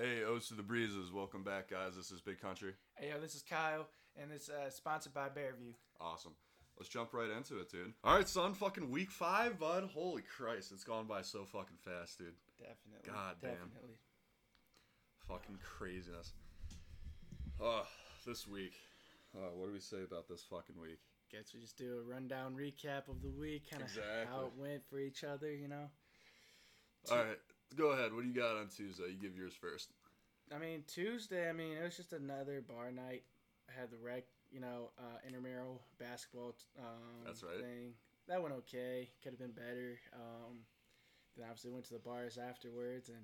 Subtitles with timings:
[0.00, 1.12] Hey, O's to the Breezes.
[1.12, 1.94] Welcome back, guys.
[1.94, 2.72] This is Big Country.
[2.94, 3.86] Hey, yo, this is Kyle,
[4.18, 5.74] and it's uh, sponsored by Bearview.
[6.00, 6.32] Awesome.
[6.78, 7.92] Let's jump right into it, dude.
[8.02, 8.54] All right, son.
[8.54, 9.90] Fucking week five, bud.
[9.92, 12.32] Holy Christ, it's gone by so fucking fast, dude.
[12.58, 13.12] Definitely.
[13.12, 13.50] God damn.
[13.50, 13.98] Definitely.
[15.28, 16.32] Fucking craziness.
[17.60, 17.82] Oh,
[18.26, 18.72] this week.
[19.36, 20.98] Uh, what do we say about this fucking week?
[21.30, 24.26] Guess we just do a rundown recap of the week, kind of Exactly.
[24.32, 25.90] how it went for each other, you know?
[27.10, 27.38] All right,
[27.76, 28.12] go ahead.
[28.12, 29.04] What do you got on Tuesday?
[29.10, 29.90] You give yours first.
[30.54, 33.22] I mean, Tuesday, I mean, it was just another bar night.
[33.68, 37.60] I had the rec, you know, uh, intramural basketball um, That's right.
[37.60, 37.94] thing.
[38.26, 39.10] That went okay.
[39.22, 39.98] Could have been better.
[40.14, 40.66] Um,
[41.36, 43.22] then obviously went to the bars afterwards, and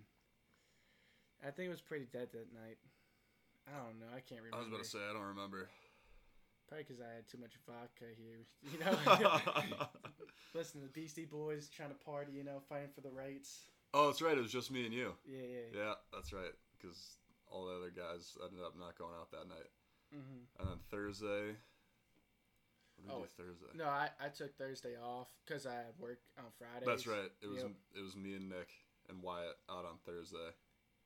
[1.45, 2.79] I think it was pretty dead that night.
[3.67, 4.07] I don't know.
[4.15, 4.57] I can't remember.
[4.57, 5.69] I was about to say I don't remember.
[6.69, 8.47] Probably because I had too much vodka here.
[8.73, 8.95] You know,
[10.55, 12.33] listen to the Beastie Boys trying to party.
[12.33, 13.67] You know, fighting for the rights.
[13.95, 14.37] Oh, that's right.
[14.37, 15.13] It was just me and you.
[15.27, 15.59] Yeah, yeah.
[15.73, 15.79] yeah.
[15.85, 16.53] Yeah, that's right.
[16.77, 17.19] Because
[17.51, 19.71] all the other guys ended up not going out that night.
[20.13, 21.57] hmm And then Thursday.
[22.97, 23.67] What did we Oh, Thursday?
[23.77, 26.87] No, I, I took Thursday off because I had work on Friday.
[26.87, 27.31] That's right.
[27.43, 27.73] It was Yep.
[27.99, 28.71] it was me and Nick
[29.09, 30.51] and Wyatt out on Thursday.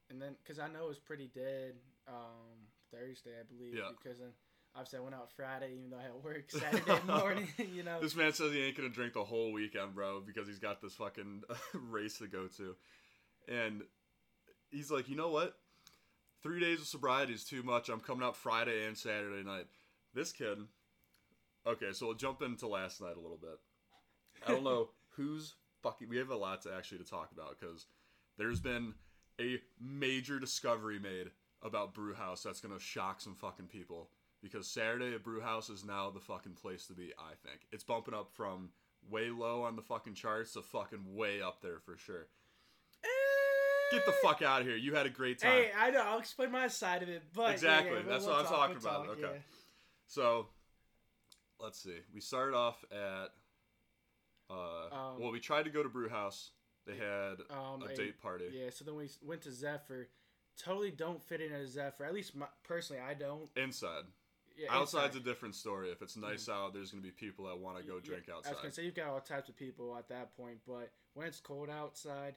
[0.08, 1.74] And then because I know it was pretty dead
[2.08, 3.74] um, Thursday, I believe.
[3.74, 3.90] Yeah.
[3.90, 4.30] Because then
[4.74, 7.48] obviously I went out Friday, even though I had work Saturday morning.
[7.74, 8.00] you know.
[8.00, 10.94] This man says he ain't gonna drink the whole weekend, bro, because he's got this
[10.94, 11.42] fucking
[11.74, 12.76] race to go to,
[13.48, 13.82] and
[14.70, 15.54] he's like, you know what?
[16.42, 17.88] Three days of sobriety is too much.
[17.88, 19.66] I'm coming out Friday and Saturday night.
[20.14, 20.58] This kid.
[21.66, 23.58] Okay, so we'll jump into last night a little bit.
[24.46, 26.08] I don't know who's fucking.
[26.08, 27.84] We have a lot to actually to talk about because
[28.38, 28.94] there's been
[29.38, 31.30] a major discovery made
[31.62, 34.08] about Brewhouse that's gonna shock some fucking people.
[34.42, 37.12] Because Saturday at Brewhouse is now the fucking place to be.
[37.18, 38.70] I think it's bumping up from
[39.10, 42.26] way low on the fucking charts to fucking way up there for sure.
[43.92, 44.76] Get the fuck out of here!
[44.76, 45.50] You had a great time.
[45.50, 46.00] Hey, I know.
[46.06, 48.76] I'll explain my side of it, but Exactly, yeah, yeah, that's we'll what I'm talking
[48.80, 49.22] we'll about, talk, okay.
[49.34, 49.40] yeah.
[50.06, 50.46] So,
[51.58, 51.96] let's see.
[52.14, 53.30] We started off at.
[54.48, 56.50] Uh, Um, well, we tried to go to Brewhouse.
[56.86, 58.48] They had Um, a a- date party.
[58.52, 60.08] Yeah, so then we went to Zephyr.
[60.56, 62.04] Totally don't fit in at Zephyr.
[62.04, 63.50] At least my, personally, I don't.
[63.56, 64.04] Inside.
[64.60, 65.20] Yeah, Outside's inside.
[65.22, 65.90] a different story.
[65.90, 68.36] If it's nice out, there's gonna be people that want to go Yeah, drink I
[68.36, 68.62] was outside.
[68.62, 71.70] gonna say you've got all types of people at that point, but when it's cold
[71.70, 72.34] outside,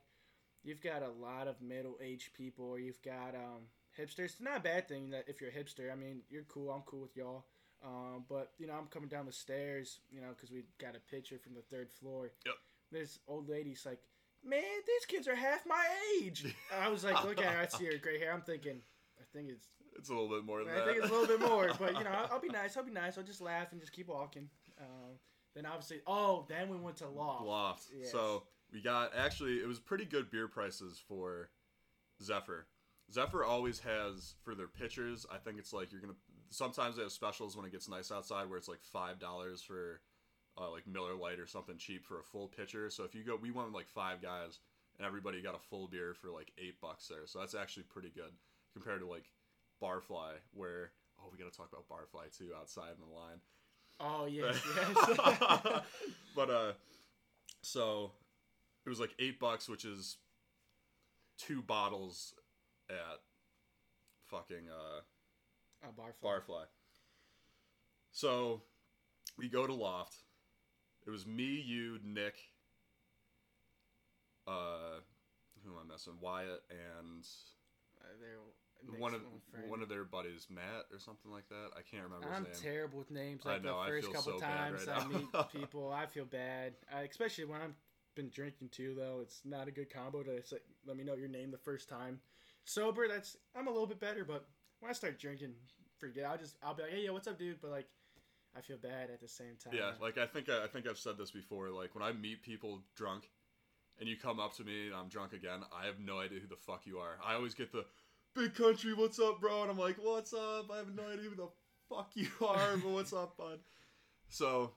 [0.64, 3.68] you've got a lot of middle-aged people, or you've got um,
[4.00, 4.20] hipsters.
[4.26, 5.92] It's not a bad thing that if you're a hipster.
[5.92, 6.72] I mean, you're cool.
[6.72, 7.46] I'm cool with y'all.
[7.86, 11.00] Um, but you know, I'm coming down the stairs, you know, because we got a
[11.12, 12.32] picture from the third floor.
[12.46, 12.56] Yep.
[12.94, 14.00] This old lady's like,
[14.42, 15.86] "Man, these kids are half my
[16.22, 17.60] age." I was like, "Look at her.
[17.60, 18.32] I see her gray hair.
[18.32, 18.80] I'm thinking,
[19.20, 19.68] I think it's
[19.98, 20.84] It's a little bit more than that.
[20.84, 20.86] I that.
[20.86, 22.78] think it's a little bit more, but you know, I'll, I'll be nice.
[22.78, 23.18] I'll be nice.
[23.18, 24.50] I'll just laugh and just keep walking.
[24.80, 25.18] Um,
[25.56, 27.46] then obviously, oh, then we went to Loft.
[27.46, 27.84] Loft.
[27.96, 28.12] Yes.
[28.12, 31.50] So we got actually it was pretty good beer prices for
[32.22, 32.68] Zephyr.
[33.12, 35.26] Zephyr always has for their pitchers.
[35.32, 36.14] I think it's like you're gonna.
[36.50, 40.02] Sometimes they have specials when it gets nice outside, where it's like five dollars for
[40.58, 42.90] uh, like Miller Lite or something cheap for a full pitcher.
[42.90, 44.60] So if you go, we went with like five guys,
[44.98, 47.26] and everybody got a full beer for like eight bucks there.
[47.26, 48.32] So that's actually pretty good
[48.74, 49.30] compared to like
[49.84, 53.40] Barfly, where oh we got to talk about Barfly too outside in the line.
[54.00, 55.82] Oh yes, yes.
[56.36, 56.72] but uh
[57.62, 58.12] so
[58.86, 60.18] it was like eight bucks which is
[61.38, 62.34] two bottles
[62.90, 63.20] at
[64.28, 65.02] fucking uh
[65.88, 66.42] a barfly.
[66.48, 66.64] barfly
[68.12, 68.62] so
[69.38, 70.18] we go to loft
[71.06, 72.36] it was me you nick
[74.48, 75.00] uh
[75.64, 77.26] who am i messing wyatt and
[78.00, 78.40] Uh, they're
[79.00, 79.22] one of
[79.68, 82.72] one of their buddies matt or something like that i can't remember I'm his name
[82.72, 83.42] terrible with names.
[83.46, 85.18] I Like know, I the first feel couple so bad times right I now.
[85.18, 86.74] meet people, I feel bad.
[86.94, 87.76] I, especially when I've
[88.16, 89.20] been drinking too, though.
[89.22, 92.20] It's not a good combo to say, let me know your name the first time.
[92.66, 94.46] Sober, that's I'm a little bit better, but
[94.80, 95.54] when I start drinking,
[96.00, 96.26] forget.
[96.26, 97.62] I'll just I'll be like, hey, yo, what's up, dude?
[97.62, 97.88] But like,
[98.58, 99.74] I feel bad at the same time.
[99.76, 101.70] Yeah, like I think uh, I think I've said this before.
[101.70, 103.30] Like when I meet people drunk,
[104.00, 106.48] and you come up to me and I'm drunk again, I have no idea who
[106.48, 107.18] the fuck you are.
[107.26, 107.86] I always get the
[108.36, 109.62] big country, what's up, bro?
[109.64, 110.70] And I'm like, what's up?
[110.72, 111.50] I have no idea who the
[111.90, 113.60] fuck you are, but what's up, bud?
[114.30, 114.72] So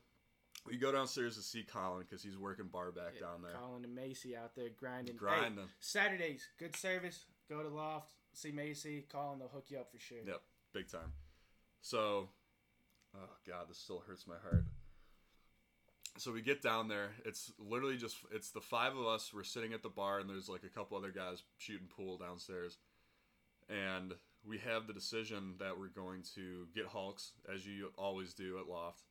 [0.67, 3.85] we go downstairs to see Colin because he's working bar back Yeah, down there, Colin
[3.85, 5.15] and Macy out there grinding.
[5.15, 5.65] Hey, grinding.
[5.81, 7.25] Saturdays, good service.
[7.49, 10.19] Go to Loft, see Macy, Colin, they'll hook you up for sure.
[10.27, 10.43] Yep,
[10.75, 11.13] big time.
[11.81, 12.29] So,
[13.17, 14.65] oh god, this still hurts my heart.
[16.19, 17.11] So we get down there.
[17.27, 19.33] It's literally just it's the five of us.
[19.35, 22.79] We're sitting at the bar, and there's like a couple other guys shooting pool downstairs.
[23.69, 24.15] And
[24.45, 28.69] we have the decision that we're going to get Hulks, as you always do at
[28.69, 29.03] Loft.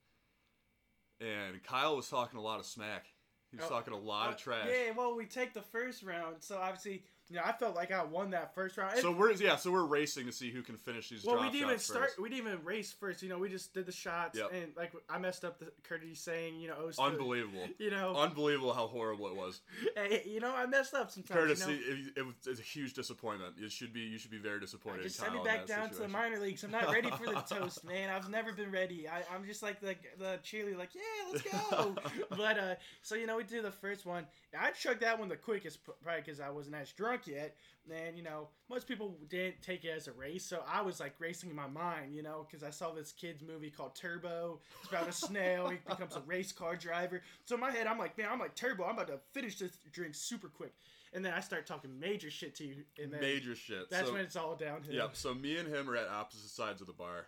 [1.19, 3.06] And Kyle was talking a lot of smack.
[3.52, 4.68] He was Oh, talking a lot of Uh, trash.
[4.69, 8.30] Yeah, well, we take the first round, so obviously know, I felt like I won
[8.31, 9.00] that first round.
[9.00, 11.25] So we're yeah, so we're racing to see who can finish these.
[11.25, 12.06] well, we didn't even start.
[12.06, 12.19] first.
[12.19, 13.24] We didn't even race first.
[13.24, 14.51] You know, we just did the shots, Yep.
[14.54, 17.68] and like I messed up the courtesy saying, you know, it was Unbelievable.
[17.80, 19.62] you know, Unbelievable how horrible it was.
[19.95, 21.39] hey, you know, I messed up sometimes.
[21.39, 22.30] Courtesy, you know?
[22.30, 23.56] it, it's a huge disappointment.
[23.60, 25.04] It should be you should be very disappointed.
[25.04, 26.63] Just send me back down to the minor leagues.
[26.63, 28.10] I'm not ready for the toast, man.
[28.10, 29.07] I've never been ready.
[29.07, 31.95] I, I'm just like the the cheerleader, like, yeah, let's go.
[32.38, 34.25] but uh, so you know, we do the first one.
[34.57, 37.56] I chugged that one the quickest, probably because I wasn't as drunk yet.
[37.92, 41.14] And you know, most people didn't take it as a race, so I was like
[41.20, 44.60] racing in my mind, you know, because I saw this kid's movie called Turbo.
[44.82, 45.70] It's about a snail.
[45.70, 47.22] He becomes a race car driver.
[47.46, 48.86] So in my head, I'm like, man, I'm like Turbo.
[48.86, 50.74] I'm about to finish this drink super quick.
[51.14, 53.90] And then I start talking major shit to you, and then Major shit.
[53.90, 54.94] that's so, when it's all downhill.
[54.94, 55.16] Yep.
[55.16, 57.28] So me and him are at opposite sides of the bar,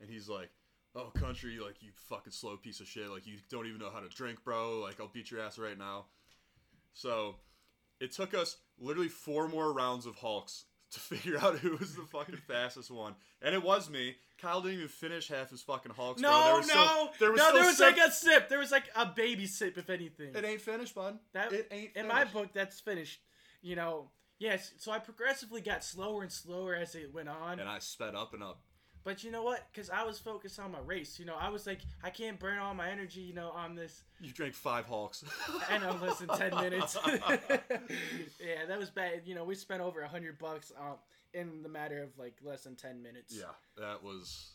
[0.00, 0.50] and he's like,
[0.94, 3.08] "Oh, country, like you fucking slow piece of shit.
[3.08, 4.80] Like you don't even know how to drink, bro.
[4.80, 6.06] Like I'll beat your ass right now."
[6.92, 7.36] So
[8.00, 12.02] it took us literally four more rounds of Hulks to figure out who was the
[12.02, 14.16] fucking fastest one, and it was me.
[14.40, 16.20] Kyle didn't even finish half his fucking Hulks.
[16.20, 16.30] bro.
[16.30, 17.52] There No, was no, still, there was no.
[17.54, 18.48] There was sip- like a sip.
[18.48, 20.34] There was like a baby sip, if anything.
[20.34, 21.18] It ain't finished, bud.
[21.32, 21.90] That it ain't.
[21.96, 22.12] in Finished.
[22.14, 22.48] my book.
[22.52, 23.20] That's finished.
[23.62, 24.10] You know.
[24.38, 24.72] Yes.
[24.78, 27.60] So I progressively got slower and slower as it went on.
[27.60, 28.60] and I sped up and up.
[29.04, 29.66] But you know what?
[29.70, 31.18] Because I was focused on my race.
[31.18, 33.20] You know, I was like, I can't burn all my energy.
[33.20, 34.02] You know, on this.
[34.20, 35.24] You drank five Hulks.
[35.70, 36.96] And I'm less than ten minutes.
[37.06, 39.22] yeah, that was bad.
[39.26, 40.96] You know, we spent over a hundred bucks um,
[41.34, 43.36] in the matter of like less than ten minutes.
[43.38, 44.54] Yeah, that was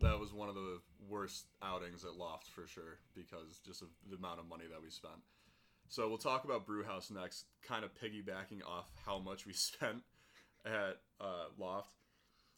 [0.00, 4.16] that was one of the worst outings at Loft for sure because just of the
[4.16, 5.20] amount of money that we spent.
[5.88, 10.02] So we'll talk about Brewhouse next, kind of piggybacking off how much we spent
[10.64, 11.90] at uh, Loft.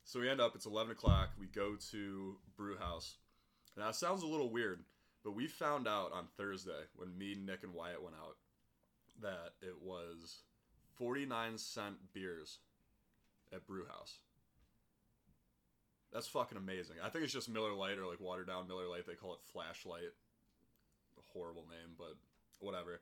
[0.07, 1.31] So we end up it's eleven o'clock.
[1.39, 3.17] We go to Brewhouse.
[3.77, 4.85] Now it sounds a little weird,
[5.25, 8.37] but we found out on Thursday when me, Nick, and Wyatt went out
[9.21, 10.43] that it was
[10.95, 12.59] forty nine cent beers
[13.53, 14.21] at Brewhouse.
[16.13, 16.97] That's fucking amazing.
[17.05, 19.09] I think it's just Miller Lite or like watered down Miller Lite.
[19.09, 20.15] They call it Flashlight.
[21.19, 22.15] A horrible name, but
[22.61, 23.01] whatever.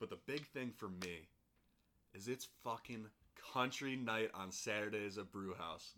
[0.00, 1.28] But the big thing for me
[2.12, 3.06] is it's fucking
[3.52, 5.92] country night on Saturdays at Brewhouse.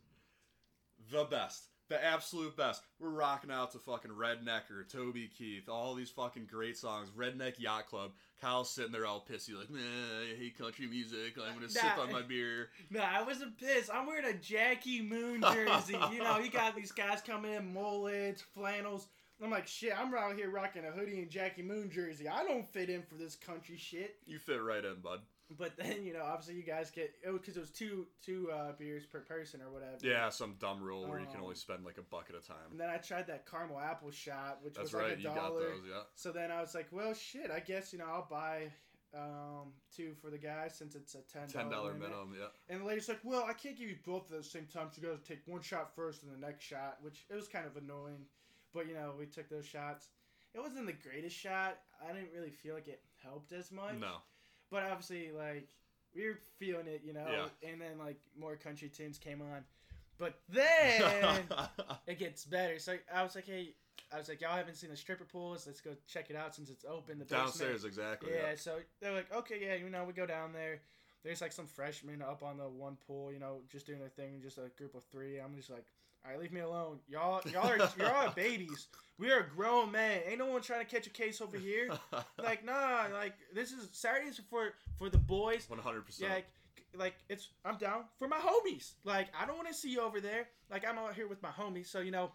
[1.11, 1.65] The best.
[1.89, 2.83] The absolute best.
[3.01, 7.11] We're rocking out to fucking Rednecker, Toby Keith, all these fucking great songs.
[7.11, 8.13] Redneck Yacht Club.
[8.41, 9.83] Kyle's sitting there all pissy, like, man,
[10.23, 11.37] I hate country music.
[11.37, 12.69] I'm gonna sip on my beer.
[12.91, 13.91] No, I wasn't pissed.
[13.93, 15.97] I'm wearing a Jackie Moon jersey.
[16.13, 19.09] you know, you got these guys coming in mullets, flannels.
[19.43, 22.29] I'm like, shit, I'm around here rocking a hoodie and Jackie Moon jersey.
[22.29, 24.17] I don't fit in for this country shit.
[24.27, 25.21] You fit right in, bud.
[25.59, 29.05] But then, you know, obviously you guys get because it was two two uh, beers
[29.05, 29.97] per person or whatever.
[30.03, 32.47] Yeah, some dumb rule where you can Um, only spend like a buck at a
[32.47, 32.71] time.
[32.71, 35.35] And then I tried that caramel apple shot, which That's was like a you got
[35.35, 35.61] dollar.
[35.71, 36.03] those, yeah.
[36.15, 38.71] So then I was like, well, shit, I guess you know I'll buy
[39.13, 42.47] um, two for the guy since it's a ten Ten dollar minimum, yeah.
[42.69, 44.89] And the lady's like, "Well, I can't give you both at the same time.
[44.93, 47.49] So you got to take one shot first and the next shot," which it was
[47.49, 48.27] kind of annoying.
[48.73, 50.09] But you know, we took those shots.
[50.55, 51.79] It wasn't the greatest shot.
[52.09, 53.97] I didn't really feel like it helped as much.
[53.99, 54.17] No.
[54.71, 55.69] But obviously, like
[56.15, 57.27] we were feeling it, you know.
[57.31, 57.71] Yeah.
[57.71, 59.65] And then like more country tunes came on.
[60.19, 61.03] But then
[62.07, 62.79] it gets better.
[62.79, 63.75] So I was like, "Hey."
[64.13, 65.69] I was like, y'all haven't seen the stripper pools.
[65.69, 67.21] Let's go check it out since it's open.
[67.21, 68.33] The basement." Downstairs, exactly.
[68.33, 68.57] Yeah, Yeah.
[68.57, 70.81] so they're like, okay, yeah, you know, we go down there.
[71.23, 74.41] There's like some freshmen up on the one pool, you know, just doing their thing,
[74.43, 75.39] just a group of three.
[75.39, 75.85] I'm just like,
[76.25, 76.99] all right, leave me alone.
[77.09, 78.89] Y'all, y'all are, y'all are babies.
[79.19, 80.21] We are grown men.
[80.27, 81.91] Ain't no one trying to catch a case over here.
[82.43, 85.69] Like, nah, like this is Saturdays for for the boys.
[85.69, 86.33] One hundred percent.
[86.33, 86.47] like,
[86.97, 88.93] like it's I'm down for my homies.
[89.05, 90.49] Like I don't want to see you over there.
[90.71, 91.87] Like I'm out here with my homies.
[91.87, 92.31] So you know,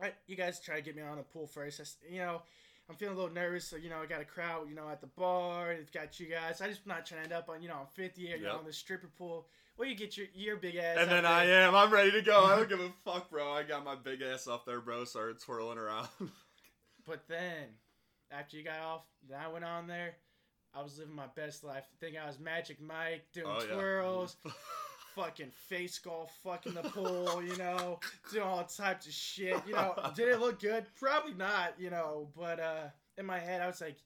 [0.00, 0.14] right?
[0.26, 1.80] You guys try to get me on the pool first.
[1.80, 2.42] I you know,
[2.88, 3.66] I'm feeling a little nervous.
[3.66, 4.68] So you know, I got a crowd.
[4.68, 5.72] You know, at the bar.
[5.72, 6.60] It's got you guys.
[6.60, 8.58] I just not trying to end up on you know on 50 or you know
[8.58, 9.48] on the stripper pool.
[9.76, 10.98] Well, you get your your big ass.
[10.98, 11.32] And then there.
[11.32, 11.74] I am.
[11.74, 12.44] I'm ready to go.
[12.44, 13.52] I don't give a fuck, bro.
[13.52, 15.04] I got my big ass up there, bro.
[15.04, 16.08] Started twirling around.
[17.04, 17.66] But then,
[18.30, 20.14] after you got off, then I went on there.
[20.72, 21.84] I was living my best life.
[21.98, 23.74] Think I was Magic Mike doing oh yeah.
[23.74, 24.36] twirls.
[25.14, 28.00] fucking face golf, fucking the pool, you know,
[28.30, 29.56] doing all types of shit.
[29.66, 30.86] You know, did it look good?
[30.98, 32.84] Probably not, you know, but uh
[33.18, 33.96] in my head I was like,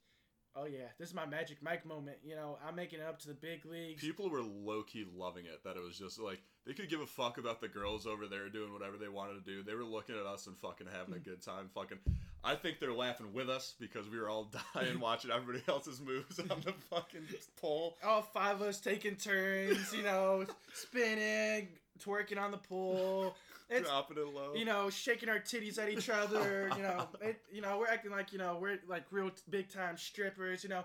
[0.59, 3.29] Oh yeah, this is my magic Mike moment, you know, I'm making it up to
[3.29, 4.03] the big leagues.
[4.03, 5.63] People were low key loving it.
[5.65, 8.49] That it was just like they could give a fuck about the girls over there
[8.49, 9.63] doing whatever they wanted to do.
[9.63, 11.69] They were looking at us and fucking having a good time.
[11.75, 11.99] Fucking,
[12.43, 16.39] I think they're laughing with us because we were all dying watching everybody else's moves
[16.39, 17.27] on the fucking
[17.61, 17.99] pole.
[18.03, 21.69] all five of us taking turns, you know, spinning,
[22.03, 23.37] twerking on the pool.
[23.69, 24.55] It's dropping it low.
[24.55, 26.71] you know, shaking our titties at each other.
[26.77, 29.97] You know, it, you know, we're acting like you know we're like real big time
[29.97, 30.63] strippers.
[30.63, 30.85] You know,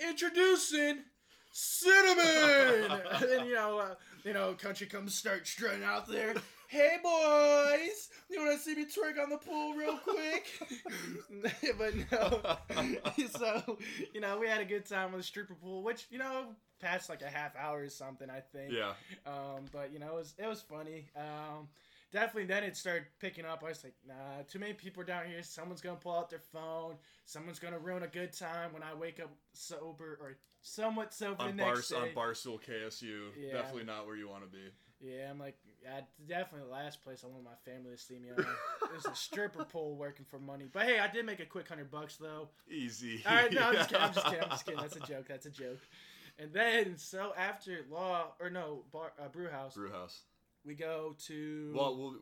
[0.00, 0.98] introducing
[1.52, 3.00] cinnamon,
[3.30, 6.34] and you know, uh, you know, country comes start strutting out there.
[6.68, 10.46] Hey boys, you want to see me twerk on the pool real quick?
[11.78, 12.56] but no,
[13.28, 13.78] so
[14.14, 16.46] you know, we had a good time with the stripper pool, which you know,
[16.80, 18.72] passed like a half hour or something, I think.
[18.72, 18.92] Yeah.
[19.26, 21.10] Um, but you know, it was it was funny.
[21.14, 21.68] Um,
[22.12, 23.62] definitely then it started picking up.
[23.64, 25.42] I was like, nah, too many people down here.
[25.42, 26.94] Someone's gonna pull out their phone.
[27.24, 31.44] Someone's gonna ruin a good time when I wake up sober or somewhat sober the
[31.50, 32.12] On, Bar- next on day.
[32.14, 33.52] Barstool KSU, Yeah.
[33.54, 34.70] definitely not where you want to be.
[35.00, 38.30] yeah, I'm like, yeah, definitely the last place I want my family to see me
[38.30, 38.36] on.
[38.90, 40.66] There's a stripper pole working for money.
[40.72, 42.50] But hey, I did make a quick hundred bucks though.
[42.70, 43.20] Easy.
[43.26, 44.02] All right, no, I'm just kidding.
[44.04, 44.40] I'm just kidding.
[44.44, 44.80] I'm just kidding.
[44.80, 45.26] That's a joke.
[45.28, 45.80] That's a joke.
[46.38, 50.20] And then so after law or no bar uh, brew house, Brew house.
[50.64, 52.16] We go to Well, well,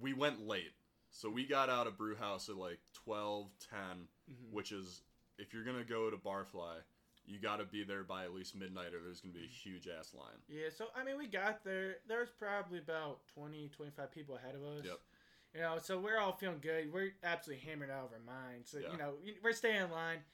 [0.00, 0.72] we went late.
[1.10, 4.50] So we got out of brew house at like 12, 10, Mhm.
[4.52, 5.02] which is
[5.38, 6.82] if you're going to go to Barfly,
[7.24, 9.48] you got to be there by at least midnight or there's going to be a
[9.48, 10.42] huge ass line.
[10.48, 11.96] Yeah, so I mean, we got there.
[12.06, 14.84] There was probably about 20, 25 people ahead of us.
[14.84, 15.00] Yep.
[15.54, 16.92] You know, so we're all feeling good.
[16.92, 18.70] We're absolutely hammered out of our minds.
[18.70, 18.92] So, Yeah.
[18.92, 20.24] you know, we're staying in line.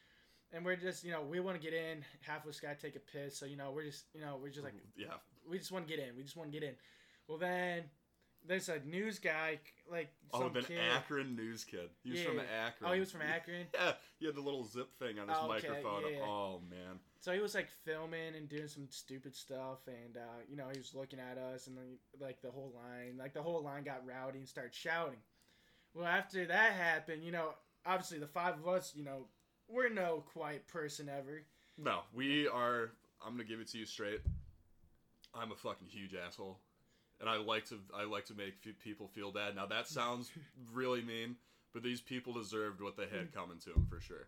[0.52, 2.04] And we're just, you know, we want to get in.
[2.20, 3.36] Half of us got to take a piss.
[3.36, 5.14] So, you know, we're just, you know, we're just like, yeah.
[5.48, 6.16] we just want to get in.
[6.16, 6.76] We just want to get in.
[7.28, 7.84] Well, then
[8.46, 9.58] there's a news guy,
[9.90, 10.78] like Oh, some the kid.
[10.78, 11.88] Akron news kid.
[12.02, 12.66] He was from Yeah.
[12.66, 12.90] Akron.
[12.90, 13.66] Oh, he was from Akron.
[13.72, 16.02] Yeah, he had the little zip thing on his Oh, okay, microphone.
[16.12, 16.20] yeah.
[16.22, 16.98] Oh man.
[17.20, 20.78] So he was like filming and doing some stupid stuff, and uh, you know he
[20.78, 24.06] was looking at us, and then like the whole line, like the whole line got
[24.06, 25.18] rowdy and started shouting.
[25.94, 27.50] Well, after that happened, you know,
[27.86, 29.26] obviously the five of us, you know,
[29.68, 31.42] we're no quiet person ever.
[31.78, 32.90] No, we are.
[33.24, 34.20] I'm gonna give it to you straight.
[35.34, 36.58] I'm a fucking huge asshole,
[37.20, 37.78] and I like to.
[37.96, 39.54] I like to make fe- people feel bad.
[39.56, 40.30] Now that sounds
[40.72, 41.36] really mean,
[41.72, 44.26] but these people deserved what they had coming to them for sure.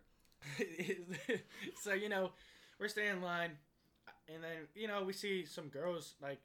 [1.81, 2.31] so you know,
[2.79, 3.51] we're staying in line,
[4.33, 6.39] and then you know we see some girls like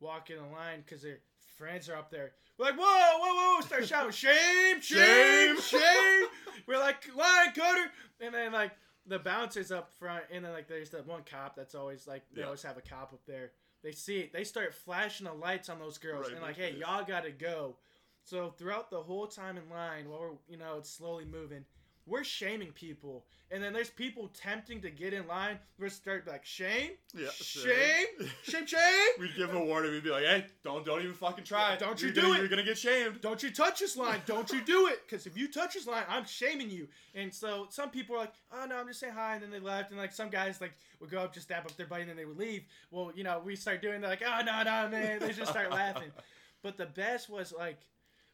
[0.00, 1.18] walk in the line because their
[1.56, 2.32] friends are up there.
[2.58, 3.60] We're like, whoa, whoa, whoa!
[3.62, 5.60] Start shouting, shame, shame, Shame.
[5.60, 6.26] shame.
[6.66, 7.90] We're like, line cutter,
[8.20, 8.72] and then like
[9.06, 12.40] the bouncers up front, and then like there's that one cop that's always like they
[12.40, 12.46] Yeah.
[12.46, 13.52] always have a cop up there.
[13.82, 16.74] They see it, they start flashing the lights on those girls, Right and like, hey,
[16.78, 17.76] y'all gotta go.
[18.24, 21.64] So throughout the whole time in line, while we're you know it's slowly moving,
[22.08, 25.58] we're shaming people, and then there's people tempting to get in line.
[25.78, 27.28] We're start like shame, Yeah.
[27.30, 28.06] shame,
[28.42, 29.08] shame, shame.
[29.18, 29.92] We'd give them a warning.
[29.92, 31.76] We'd be like, "Hey, don't don't even fucking try.
[31.76, 32.38] Don't you You're do gonna, it.
[32.38, 34.20] You're gonna get shamed." Don't you touch this line?
[34.26, 35.00] Don't you do it?
[35.06, 36.88] Because if you touch this line, I'm shaming you.
[37.14, 39.60] And so some people are like, oh no, I'm just saying hi, and then they
[39.60, 39.90] left.
[39.90, 42.16] And like some guys like would go up, just dap up their buddy, and then
[42.16, 42.64] they would leave.
[42.90, 45.20] Well, you know, we start doing that, like, oh no, no, man.
[45.20, 46.10] They just start laughing.
[46.60, 47.78] But the best was like,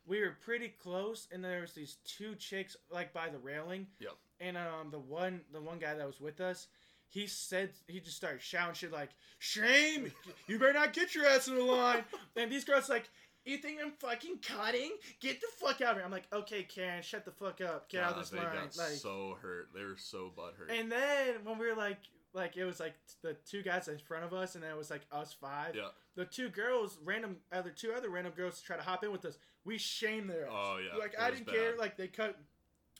[0.06, 3.86] we were pretty close, and there was these two chicks like by the railing.
[4.00, 4.12] Yep.
[4.40, 6.66] And um, the one, the one guy that was with us.
[7.08, 10.10] He said he just started shouting shit like, "Shame!
[10.48, 12.04] You better not get your ass in the line."
[12.36, 13.08] And these girls like,
[13.44, 14.90] "You think I'm fucking cutting?
[15.20, 17.88] Get the fuck out of here!" I'm like, "Okay, Karen, shut the fuck up.
[17.88, 19.68] Get out of this they line." got Like, so hurt.
[19.72, 20.76] They were so butthurt.
[20.76, 21.98] and then when we were like,
[22.34, 24.90] like it was like the two guys in front of us, and then it was
[24.90, 25.74] like us five.
[25.74, 25.88] yeah.
[26.16, 29.38] The two girls, random other two other random girls, try to hop in with us.
[29.64, 30.48] We shamed their.
[30.50, 30.98] Oh yeah.
[30.98, 31.74] Like I didn't care.
[31.78, 32.36] Like they cut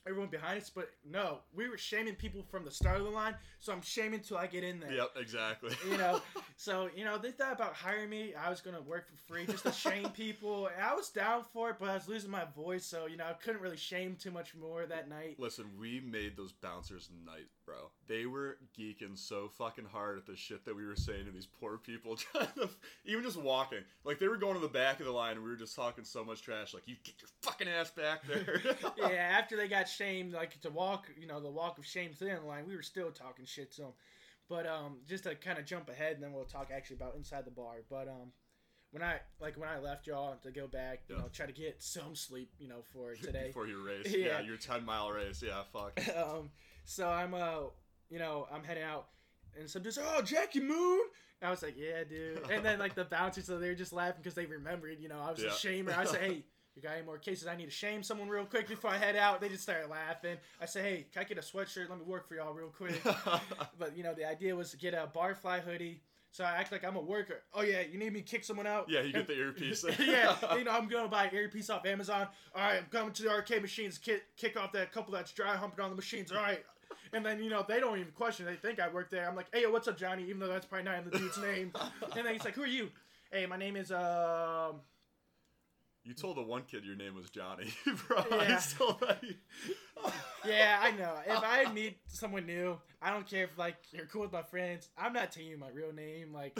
[0.07, 3.35] everyone behind us, but no, we were shaming people from the start of the line.
[3.59, 4.93] So I'm shaming till I get in there.
[4.93, 5.11] Yep.
[5.17, 5.71] Exactly.
[5.91, 6.21] You know,
[6.57, 8.35] so you know they thought about hiring me.
[8.35, 11.71] I was gonna work for free just to shame people, and I was down for
[11.71, 14.31] it, but I was losing my voice, so you know I couldn't really shame too
[14.31, 15.37] much more that night.
[15.39, 17.91] Listen, we made those bouncers night, bro.
[18.07, 21.47] They were geeking so fucking hard at the shit that we were saying to these
[21.47, 22.69] poor people, trying to
[23.05, 23.79] even just walking.
[24.05, 26.05] Like they were going to the back of the line, and we were just talking
[26.05, 26.75] so much trash.
[26.75, 28.61] Like you get your fucking ass back there.
[28.99, 29.07] yeah,
[29.39, 32.41] after they got shamed, like to walk, you know, the walk of shame the the
[32.47, 33.93] line, we were still talking shit to them.
[34.49, 37.47] But um, just to kind of jump ahead, and then we'll talk actually about inside
[37.47, 37.77] the bar.
[37.89, 38.33] But um,
[38.91, 41.23] when I like when I left y'all to go back, you Yeah.
[41.23, 43.47] know, try to get some sleep, you know, for today.
[43.47, 44.27] Before your race, Yeah.
[44.27, 44.41] yeah.
[44.41, 45.99] your ten mile race, yeah, fuck.
[46.15, 46.51] um,
[46.85, 47.65] so I'm uh,
[48.11, 49.09] you know, I'm heading out,
[49.59, 51.01] and some dude's like, "Oh, Jackie Moon."
[51.41, 53.93] And I was like, "Yeah, dude." And then like the bouncers, so they were just
[53.93, 55.97] laughing because they remembered, you know, I was a shamer.
[55.97, 56.45] I said, "Hey."
[56.77, 57.47] You got any more cases?
[57.47, 59.41] I need to shame someone real quick before I head out.
[59.41, 60.39] They just started laughing.
[60.61, 61.89] I said, "Hey, can I get a sweatshirt?
[61.89, 63.01] Let me work for y'all real quick."
[63.79, 66.03] but you know, the idea was to get a barfly hoodie.
[66.33, 67.45] So I act like I'm a worker.
[67.53, 68.91] Oh yeah, you need me to kick someone out?
[68.91, 69.85] yeah, you get the earpiece.
[70.01, 72.27] yeah, you know, I'm gonna buy an earpiece off Amazon.
[72.57, 75.55] All right, I'm coming to the arcade machines, kick, kick off that couple that's dry
[75.55, 76.33] humping on the machines.
[76.33, 76.65] All right.
[77.15, 78.45] And then, you know, they don't even question.
[78.45, 79.29] They think I work there.
[79.29, 80.25] I'm like, hey, what's up, Johnny?
[80.25, 81.73] Even though that's probably not in the dude's name.
[82.17, 82.91] And then he's like, who are you?
[83.31, 84.81] Hey, my name is, um,
[86.03, 87.73] You told the one kid your name was Johnny,
[88.09, 88.25] bro.
[88.31, 88.61] Yeah.
[89.03, 89.17] I
[90.45, 91.15] yeah, I know.
[91.27, 94.89] If I meet someone new, I don't care if like you're cool with my friends.
[94.99, 96.33] I'm not telling you my real name.
[96.33, 96.59] Like,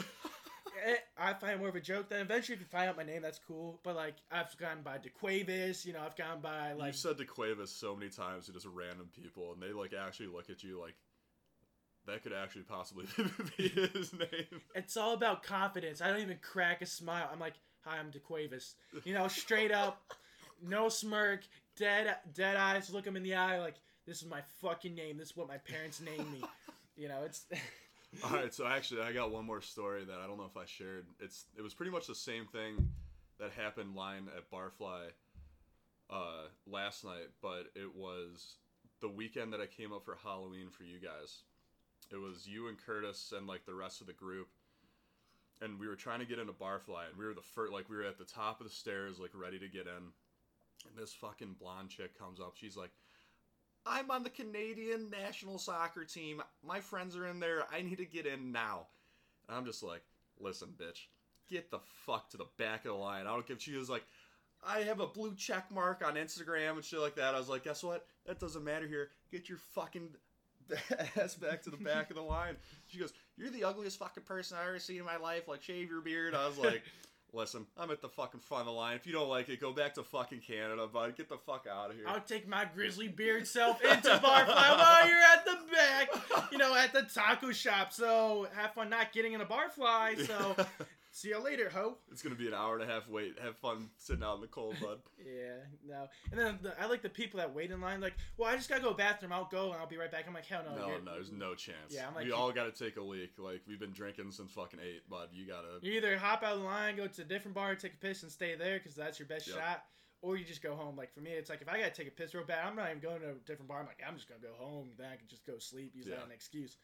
[0.85, 2.09] Eh, I find more of a joke.
[2.09, 3.79] Then eventually, if you find out my name, that's cool.
[3.83, 5.85] But like, I've gone by DeQuavis.
[5.85, 6.87] You know, I've gone by like.
[6.87, 10.49] You've said DeQuavis so many times to just random people, and they like actually look
[10.49, 10.95] at you like
[12.07, 13.05] that could actually possibly
[13.57, 14.61] be his name.
[14.73, 16.01] It's all about confidence.
[16.01, 17.29] I don't even crack a smile.
[17.31, 17.55] I'm like,
[17.85, 20.01] "Hi, I'm DeQuavis." You know, straight up,
[20.61, 21.41] no smirk,
[21.75, 22.91] dead dead eyes.
[22.91, 25.17] Look him in the eye, like, "This is my fucking name.
[25.17, 26.43] This is what my parents named me."
[26.95, 27.45] You know, it's.
[28.23, 30.65] All right, so actually, I got one more story that I don't know if I
[30.65, 31.05] shared.
[31.19, 32.89] It's it was pretty much the same thing
[33.39, 35.09] that happened line at Barfly
[36.09, 38.55] uh, last night, but it was
[39.01, 41.43] the weekend that I came up for Halloween for you guys.
[42.11, 44.47] It was you and Curtis and like the rest of the group,
[45.61, 47.97] and we were trying to get into Barfly, and we were the first, like we
[47.97, 50.11] were at the top of the stairs, like ready to get in,
[50.87, 52.53] and this fucking blonde chick comes up.
[52.55, 52.91] She's like.
[53.85, 56.41] I'm on the Canadian national soccer team.
[56.65, 57.65] My friends are in there.
[57.71, 58.87] I need to get in now.
[59.47, 60.01] And I'm just like,
[60.39, 61.05] listen, bitch,
[61.49, 63.27] get the fuck to the back of the line.
[63.27, 63.61] I don't give.
[63.61, 64.03] She was like,
[64.67, 67.35] I have a blue check mark on Instagram and shit like that.
[67.35, 68.07] I was like, guess what?
[68.25, 69.09] That doesn't matter here.
[69.31, 70.09] Get your fucking
[71.17, 72.55] ass back to the back of the line.
[72.87, 75.47] She goes, You're the ugliest fucking person I've ever seen in my life.
[75.47, 76.33] Like, shave your beard.
[76.33, 76.81] I was like,
[77.35, 78.95] Listen, I'm at the fucking front of the line.
[78.95, 81.17] If you don't like it, go back to fucking Canada, bud.
[81.17, 82.05] Get the fuck out of here.
[82.07, 86.73] I'll take my grizzly beard self into Barfly while you're at the back, you know,
[86.73, 87.91] at the taco shop.
[87.91, 90.25] So have fun not getting in a Barfly.
[90.25, 90.55] So
[91.15, 91.97] see you later, ho.
[92.11, 93.37] It's gonna be an hour and a half wait.
[93.41, 94.99] Have fun sitting out in the cold, bud.
[95.25, 95.55] Yeah,
[95.87, 96.07] no.
[96.31, 97.99] And then the, I like the people that wait in line.
[98.01, 99.31] Like, well, I just gotta go bathroom.
[99.31, 100.25] I'll go and I'll be right back.
[100.27, 100.75] I'm like, hell no.
[100.75, 101.77] No, no, there's no chance.
[101.89, 103.31] Yeah, I'm like- we all gotta take a leak.
[103.37, 105.29] Like we've been drinking since fucking eight, bud.
[105.31, 105.79] You gotta.
[105.81, 108.23] You either hop out of the line, go to a different bar, take a piss,
[108.23, 109.57] and stay there because that's your best Yep.
[109.57, 109.83] shot,
[110.21, 110.95] or you just go home.
[110.97, 112.89] Like for me, it's like if I gotta take a piss real bad, I'm not
[112.89, 113.79] even going to a different bar.
[113.79, 114.89] I'm like, I'm just gonna go home.
[114.97, 115.93] Then I can just go sleep.
[115.95, 116.77] Use that as an excuse.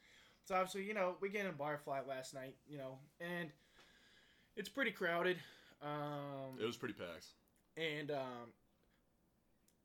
[0.46, 3.50] So obviously, you know, we get in a Barfly last night, you know, and
[4.62, 5.38] it's pretty crowded.
[5.82, 7.26] Um, It was pretty packed.
[7.76, 8.54] and um,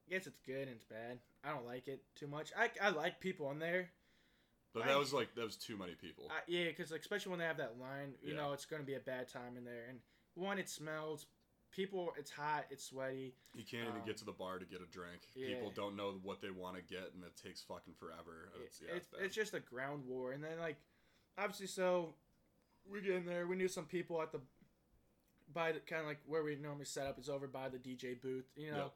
[0.06, 1.18] I guess it's good and it's bad.
[1.42, 2.52] I don't like it too much.
[2.56, 3.88] I, I like people in there.
[4.74, 6.24] But I- that was like that was too many people.
[6.30, 8.40] I, yeah, because especially when they have that line, you Yeah.
[8.40, 9.86] know, it's going to be a bad time in there.
[9.88, 10.00] And
[10.34, 11.24] one, it smells.
[11.72, 13.34] People, it's hot, it's sweaty.
[13.54, 15.22] You can't even um, get to the bar to get a drink.
[15.34, 15.54] yeah.
[15.54, 18.50] People don't know what they want to get, and it takes fucking forever.
[18.64, 20.32] It's, yeah, it's, it's, it's, just a ground war.
[20.32, 20.76] And then, like,
[21.36, 22.14] obviously, so
[22.90, 23.46] we get in there.
[23.46, 24.40] We knew some people at the
[25.56, 28.14] by the kind of like where we normally set up is over by the DJ
[28.20, 28.44] booth.
[28.56, 28.92] You know, Yep.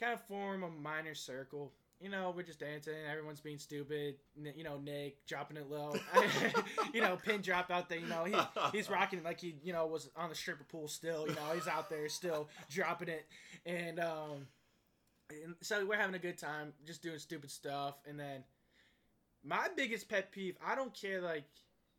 [0.00, 1.72] kind of form a minor circle.
[2.00, 2.94] You know, we're just dancing.
[3.10, 4.16] Everyone's being stupid.
[4.38, 5.94] N- You know, Nick dropping it low.
[6.94, 7.98] you know, pin drop out there.
[7.98, 8.34] You know, he,
[8.72, 11.28] he's rocking it like he, you know, was on the stripper pool still.
[11.28, 13.26] You know, he's out there still dropping it.
[13.66, 14.46] And um,
[15.28, 17.96] and so we're having a good time, just doing stupid stuff.
[18.08, 18.42] And then
[19.44, 21.44] my biggest pet peeve, I don't care like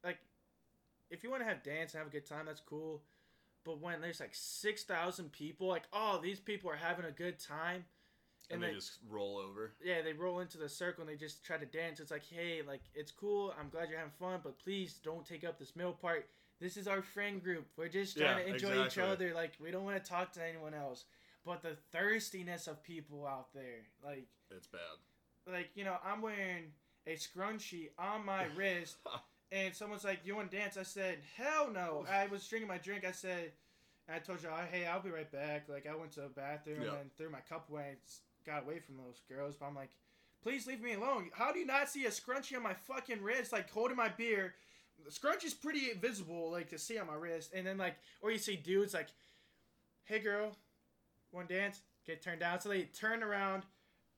[0.03, 0.17] like
[1.11, 3.03] if you want to have dance and have a good time, that's cool.
[3.63, 7.39] But when there's like six thousand people, like oh these people are having a good
[7.39, 7.85] time,
[8.49, 9.73] and, and they they just roll over.
[9.83, 11.99] yeah they roll into the circle and they just try to dance.
[11.99, 15.43] It's like hey like it's cool, I'm glad you're having fun, but please don't take
[15.43, 16.27] up this middle part.
[16.59, 17.65] This is our friend group.
[17.75, 19.33] We're just trying Yeah, to enjoy each other.
[19.33, 21.05] Like we don't want to talk to anyone else.
[21.43, 25.51] But the thirstiness of people out there, like It's bad.
[25.51, 26.65] like you know i'm wearing
[27.07, 28.97] a scrunchie on my wrist
[29.51, 30.77] and someone's like you want to dance?
[30.77, 32.05] I said hell no.
[32.11, 33.05] I was drinking my drink.
[33.05, 33.51] I said
[34.09, 35.67] i told you hey i'll be right back.
[35.69, 36.99] Like i went to the bathroom Yeah.
[36.99, 37.97] and threw my cup away and
[38.45, 39.91] got away from those girls but i'm like
[40.43, 41.29] please leave me alone.
[41.33, 44.55] How do you not see a scrunchie on my fucking wrist like holding my beer?
[45.05, 48.37] The scrunchie's pretty visible like to see on my wrist and then like or you
[48.39, 49.09] see dudes like
[50.05, 50.51] hey girl
[51.31, 51.79] want to dance?
[52.05, 52.59] Get turned down.
[52.59, 53.63] So they turn around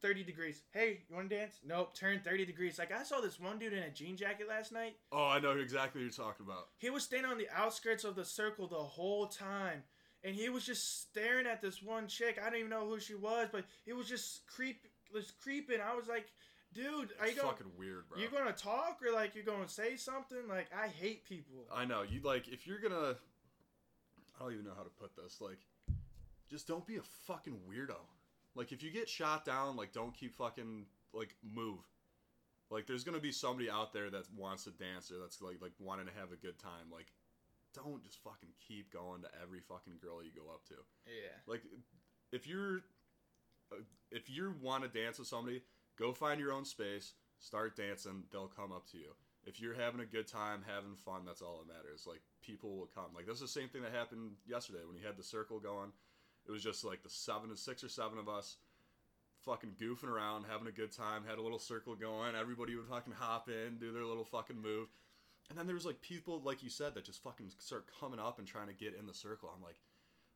[0.03, 0.61] 30 degrees.
[0.71, 1.55] Hey, you want to dance?
[1.65, 2.77] Nope, turn 30 degrees.
[2.77, 4.97] Like, I saw this one dude in a jean jacket last night.
[5.11, 6.67] Oh, I know exactly what you're talking about.
[6.77, 9.83] He was standing on the outskirts of the circle the whole time.
[10.23, 12.39] And he was just staring at this one chick.
[12.39, 15.79] I don't even know who she was, but he was just creep, was creeping.
[15.81, 16.27] I was like,
[16.73, 18.19] dude, are you fucking weird, bro.
[18.19, 20.47] you going to talk or like you're going to say something?
[20.49, 21.65] Like, I hate people.
[21.73, 23.15] I know you like if you're gonna.
[24.35, 25.39] I don't even know how to put this.
[25.39, 25.59] Like,
[26.49, 27.97] just don't be a fucking weirdo.
[28.55, 31.79] Like, if you get shot down, like, don't keep fucking like move.
[32.69, 35.73] Like, there's gonna be somebody out there that wants to dance or that's like like
[35.79, 36.91] wanting to have a good time.
[36.91, 37.07] Like,
[37.73, 40.75] don't just fucking keep going to every fucking girl you go up to.
[41.05, 41.35] Yeah.
[41.47, 41.61] Like,
[42.31, 42.83] if you're
[43.71, 45.61] uh, if you want to dance with somebody,
[45.97, 48.23] go find your own space, start dancing.
[48.31, 49.11] They'll come up to you.
[49.45, 52.05] If you're having a good time, having fun, that's all that matters.
[52.07, 53.13] Like people will come.
[53.15, 55.91] Like this is the same thing that happened yesterday when we had the circle going.
[56.47, 58.57] It was just like the seven, or six or seven of us.
[59.45, 62.33] fucking goofing around, having a good time, had a little circle going.
[62.33, 64.87] Everybody would fucking hop in, do their little fucking move.
[65.49, 68.39] And then there was like people, like you said, that just fucking start coming up
[68.39, 69.51] and trying to get in the circle.
[69.53, 69.75] I'm like,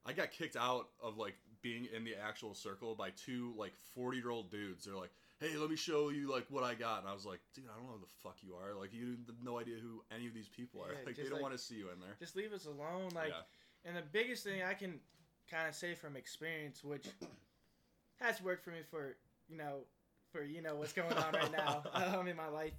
[0.06, 4.18] I got kicked out of like being in the actual circle by two like 40
[4.18, 4.86] year old dudes.
[4.86, 7.00] They're like, hey, let me show you like what I got.
[7.00, 8.78] And I was like, dude, I don't know who the fuck you are.
[8.78, 10.92] Like, you have no idea who any of these people are.
[10.92, 12.16] Yeah, like, they don't like- want to see you in there.
[12.20, 13.10] Just leave us alone.
[13.16, 13.90] Like, yeah.
[13.90, 15.00] and the biggest thing I can
[15.50, 17.08] kind of say from experience, which
[18.22, 19.80] has worked for me for you know,
[20.32, 22.74] for you know what's going on right now um, in my life.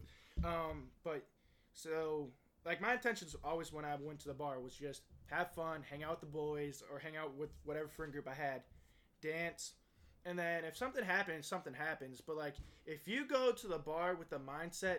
[0.45, 1.25] Um, but
[1.73, 2.29] so
[2.65, 6.05] like my intentions always when I went to the bar was just have fun, hang
[6.05, 8.63] out with the boys, or hang out with whatever friend group I had,
[9.23, 9.73] dance,
[10.25, 12.21] and then if something happens, something happens.
[12.21, 12.55] But like
[12.87, 14.99] if you go to the bar with the mindset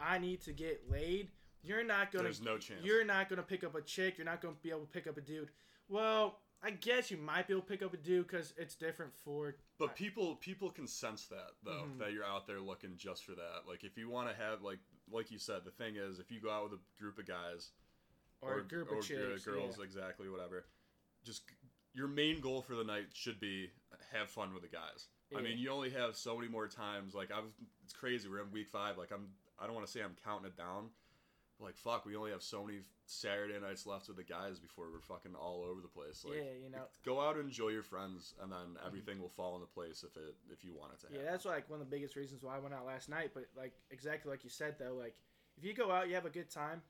[0.00, 1.30] I need to get laid,
[1.62, 2.84] you're not gonna There's no chance.
[2.84, 4.16] you're not gonna pick up a chick.
[4.16, 5.50] You're not gonna be able to pick up a dude.
[5.88, 9.14] Well, I guess you might be able to pick up a dude because it's different
[9.24, 9.54] for.
[9.78, 11.98] But people people can sense that though Mhm.
[11.98, 13.66] that you're out there looking just for that.
[13.68, 16.40] Like if you want to have like like you said, the thing is if you
[16.40, 17.70] go out with a group of guys
[18.40, 19.84] Or, a group or of chicks, girls, yeah.
[19.84, 20.66] exactly whatever.
[21.24, 21.42] Just
[21.94, 23.70] your main goal for the night should be
[24.12, 25.08] have fun with the guys.
[25.36, 27.14] I mean, you only have so many more times.
[27.14, 27.50] Like I was,
[27.84, 28.28] it's crazy.
[28.28, 28.96] We're in week five.
[28.98, 30.90] Like I'm, I don't want to say I'm counting it down.
[31.60, 35.00] Like fuck, we only have so many Saturday nights left with the guys before we're
[35.00, 36.24] fucking all over the place.
[36.24, 36.84] Like, yeah, you know.
[37.04, 38.86] go out and enjoy your friends, and then mm-hmm.
[38.86, 41.24] everything will fall into place if it if you want it to happen.
[41.24, 43.30] Yeah, that's like one of the biggest reasons why I went out last night.
[43.34, 45.16] But like exactly like you said though, like
[45.56, 46.82] if you go out, you have a good time,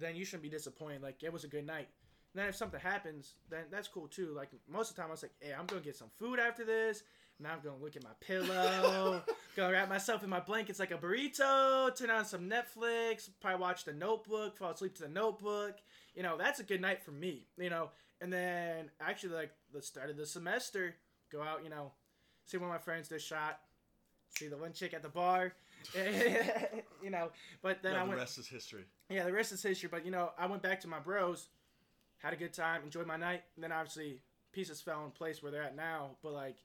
[0.00, 1.02] then you shouldn't be disappointed.
[1.02, 1.88] Like it was a good night.
[2.34, 4.32] And then if something happens, then that's cool too.
[4.34, 6.64] Like most of the time, I was like, "Hey, I'm gonna get some food after
[6.64, 7.04] this.
[7.40, 9.22] Now I'm gonna look at my pillow,
[9.56, 13.84] gonna wrap myself in my blankets like a burrito, turn on some Netflix, probably watch
[13.84, 15.76] The Notebook, fall asleep to The Notebook.
[16.16, 17.46] You know, that's a good night for me.
[17.56, 20.96] You know, and then actually like the start of the semester,
[21.30, 21.62] go out.
[21.62, 21.92] You know,
[22.44, 23.60] see one of my friends this shot,
[24.36, 25.52] see the one chick at the bar.
[27.02, 27.30] you know,
[27.62, 28.20] but then I the went.
[28.20, 28.84] rest is history.
[29.08, 29.88] Yeah, the rest is history.
[29.90, 31.48] But you know, I went back to my bros,
[32.18, 34.20] had a good time, enjoyed my night, and then obviously
[34.50, 36.16] pieces fell in place where they're at now.
[36.20, 36.56] But like,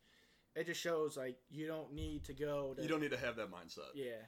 [0.56, 2.82] it just shows like you don't need to go to.
[2.82, 3.92] You don't need to have that mindset.
[3.96, 4.22] Yeah,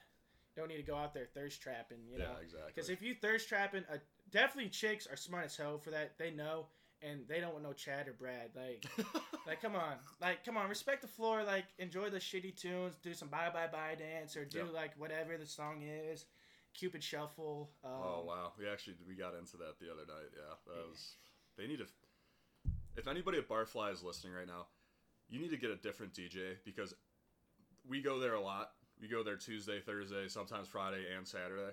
[0.56, 1.98] don't need to go out there thirst trapping.
[2.10, 2.72] You know, yeah exactly.
[2.74, 3.98] because if you thirst trapping, uh,
[4.30, 6.18] definitely chicks are smart as hell for that.
[6.18, 6.66] They know,
[7.02, 8.50] and they don't want no Chad or Brad.
[8.56, 8.84] Like,
[9.46, 11.44] like come on, like come on, respect the floor.
[11.44, 14.64] Like enjoy the shitty tunes, do some bye bye bye dance, or do Yeah.
[14.74, 16.24] like whatever the song is.
[16.74, 17.70] Cupid shuffle.
[17.84, 20.30] Um, oh wow, we actually we got into that the other night.
[20.34, 20.88] Yeah, that Yeah.
[20.90, 21.14] was.
[21.56, 21.86] They need to.
[22.96, 24.66] If anybody at Barfly is listening right now,
[25.28, 26.94] you need to get a different DJ because
[27.88, 28.72] we go there a lot.
[29.00, 31.72] We go there Tuesday, Thursday, sometimes Friday and Saturday.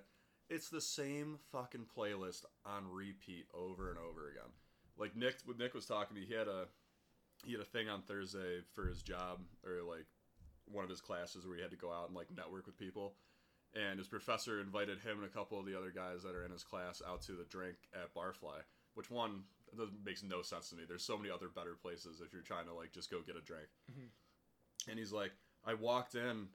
[0.49, 4.51] It's the same fucking playlist on repeat over and over again.
[4.97, 6.65] Like Nick, Nick was talking to me, he had a
[7.45, 10.05] he had a thing on Thursday for his job or like
[10.65, 13.13] one of his classes where he had to go out and like network with people.
[13.75, 16.51] And his professor invited him and a couple of the other guys that are in
[16.51, 18.61] his class out to the drink at Barfly,
[18.93, 19.43] which one
[19.77, 20.83] that makes no sense to me.
[20.87, 23.41] There's so many other better places if you're trying to like just go get a
[23.41, 23.67] drink.
[23.91, 24.09] Mhm.
[24.89, 25.31] And he's like,
[25.65, 26.49] I walked in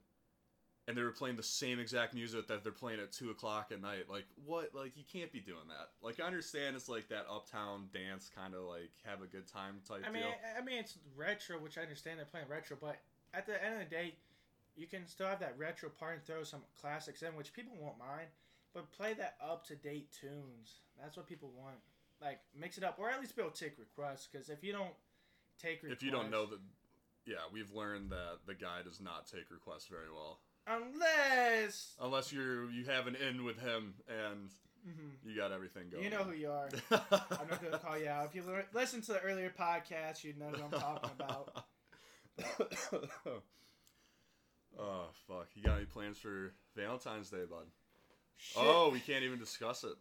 [0.89, 3.79] and they were playing the same exact music that they're playing at two o'clock at
[3.79, 4.09] night.
[4.09, 4.73] Like what?
[4.73, 5.91] Like you can't be doing that.
[6.01, 9.81] Like I understand it's like that uptown dance kind of like have a good time
[9.87, 10.31] type I mean, deal.
[10.55, 12.97] I, I mean, it's retro, which I understand they're playing retro, but
[13.35, 14.15] at the end of the day,
[14.75, 17.99] you can still have that retro part and throw some classics in, which people won't
[17.99, 18.27] mind.
[18.73, 20.81] But play that up to date tunes.
[20.99, 21.77] That's what people want.
[22.21, 24.27] Like mix it up, or at least be able to take requests.
[24.31, 24.93] Because if you don't
[25.61, 26.59] take requests, If you don't know that,
[27.25, 32.69] yeah, we've learned that the guy does not take requests very well, unless unless you're
[32.71, 34.49] you have an in with him and
[34.87, 35.11] Mhm.
[35.25, 36.03] you got everything going.
[36.03, 36.69] you know who you are.
[36.91, 38.25] I'm not gonna call you out.
[38.25, 41.65] If you lear- listen to the earlier podcast, you know what I'm talking about.
[44.77, 45.47] oh fuck!
[45.55, 47.65] You got any plans for Valentine's Day, bud?
[48.37, 48.63] Shit.
[48.65, 49.95] Oh, we can't even discuss it.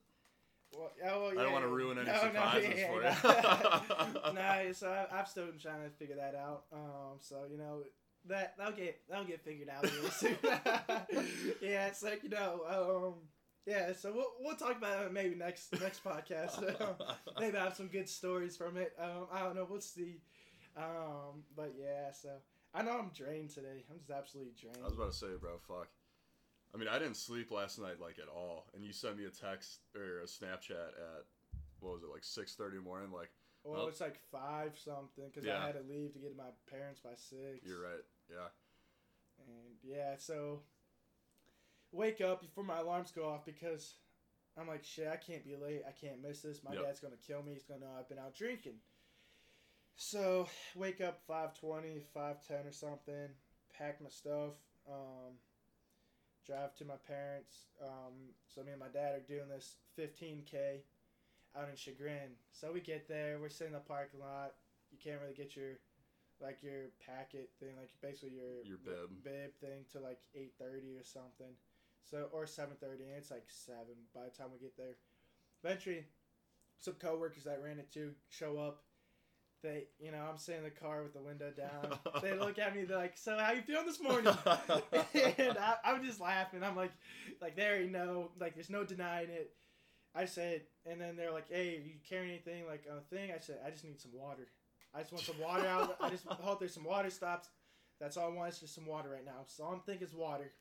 [0.72, 3.80] Well, yeah, well, I don't wanna ruin any No, no, surprises yeah, for yeah.
[4.26, 4.32] you.
[4.66, 6.64] no, so I, I'm still trying to figure that out.
[6.72, 7.82] Um, so you know
[8.26, 10.36] that that'll get that'll get figured out real soon.
[11.62, 13.14] yeah, it's like you know, um,
[13.66, 13.92] yeah.
[13.92, 16.60] So we'll we'll talk about it maybe next next podcast.
[17.40, 18.92] maybe I have some good stories from it.
[19.00, 19.66] Um, I don't know.
[19.68, 20.20] We'll see.
[20.76, 22.28] Um, but yeah, so
[22.74, 23.84] I know I'm drained today.
[23.90, 24.78] I'm just absolutely drained.
[24.82, 25.88] I was about to say, bro, fuck.
[26.74, 29.30] I mean, I didn't sleep last night like at all, and you sent me a
[29.30, 31.24] text or a Snapchat at
[31.80, 33.10] what was it like six thirty in the morning?
[33.12, 33.30] Like
[33.64, 35.58] well, well- it's like five something because Yeah.
[35.62, 37.64] I had to leave to get to my parents by six.
[37.64, 38.48] you're right, yeah.
[39.46, 40.62] And yeah, so
[41.92, 43.94] wake up before my alarms go off because
[44.56, 45.82] I'm like, shit, I can't be late.
[45.88, 46.62] I can't miss this.
[46.64, 46.82] My Yep.
[46.84, 47.52] dad's gonna kill me.
[47.54, 48.80] He's gonna know I've been out drinking.
[49.96, 53.34] So wake up 5:20, 5:10 or something.
[53.70, 54.54] pack my stuff,
[54.88, 55.38] um,
[56.48, 57.68] drive to my parents.
[57.82, 60.80] Um, so me and my dad are doing this 15k
[61.54, 62.32] out in Chagrin.
[62.50, 64.54] So we get there, we're sitting in the parking lot.
[64.90, 65.76] You can't really get your
[66.40, 69.10] like your packet thing, like basically your Your bib.
[69.24, 71.52] bib thing to like eight thirty or something.
[72.08, 74.96] So or seven thirty, and it's like seven by the time we get there.
[75.62, 76.06] Eventually,
[76.78, 78.84] some coworkers that ran it too show up.
[79.62, 81.98] They, you know, I'm sitting in the car with the window down.
[82.22, 82.84] they look at me.
[82.84, 86.62] They're like, "So how you feeling this morning?" and I, I'm just laughing.
[86.62, 86.92] I'm like,
[87.42, 88.30] like they already know.
[88.40, 89.52] Like there's no denying it.
[90.14, 93.58] I said, and then they're like, "Hey, you carry anything like a thing?" I said,
[93.66, 94.46] "I just need some water.
[94.94, 95.96] I just want some water out.
[96.00, 97.48] I just hope there's some water stops.
[98.00, 99.44] That's all I want is just some water right now.
[99.46, 100.52] So all I'm thinking is water."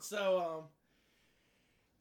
[0.00, 0.64] So um,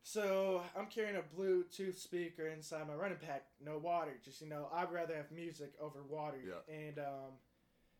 [0.03, 3.45] so I'm carrying a Bluetooth speaker inside my running pack.
[3.63, 4.13] No water.
[4.23, 6.39] Just you know, I'd rather have music over water.
[6.45, 6.73] Yeah.
[6.75, 7.33] And um,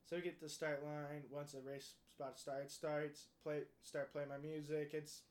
[0.05, 1.23] so we get to the start line.
[1.29, 3.25] Once the race is about to start, starts.
[3.43, 4.91] Play, start playing my music.
[4.93, 5.21] It's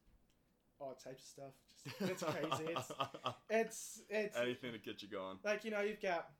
[0.80, 1.52] all types of stuff.
[1.98, 2.72] Just it's crazy.
[2.72, 2.92] It's
[3.50, 5.38] it's it's Anything to get you going.
[5.44, 6.30] like you know you've got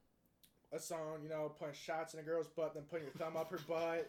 [0.73, 3.51] a song you know putting shots in a girl's butt then putting your thumb up
[3.51, 4.09] her butt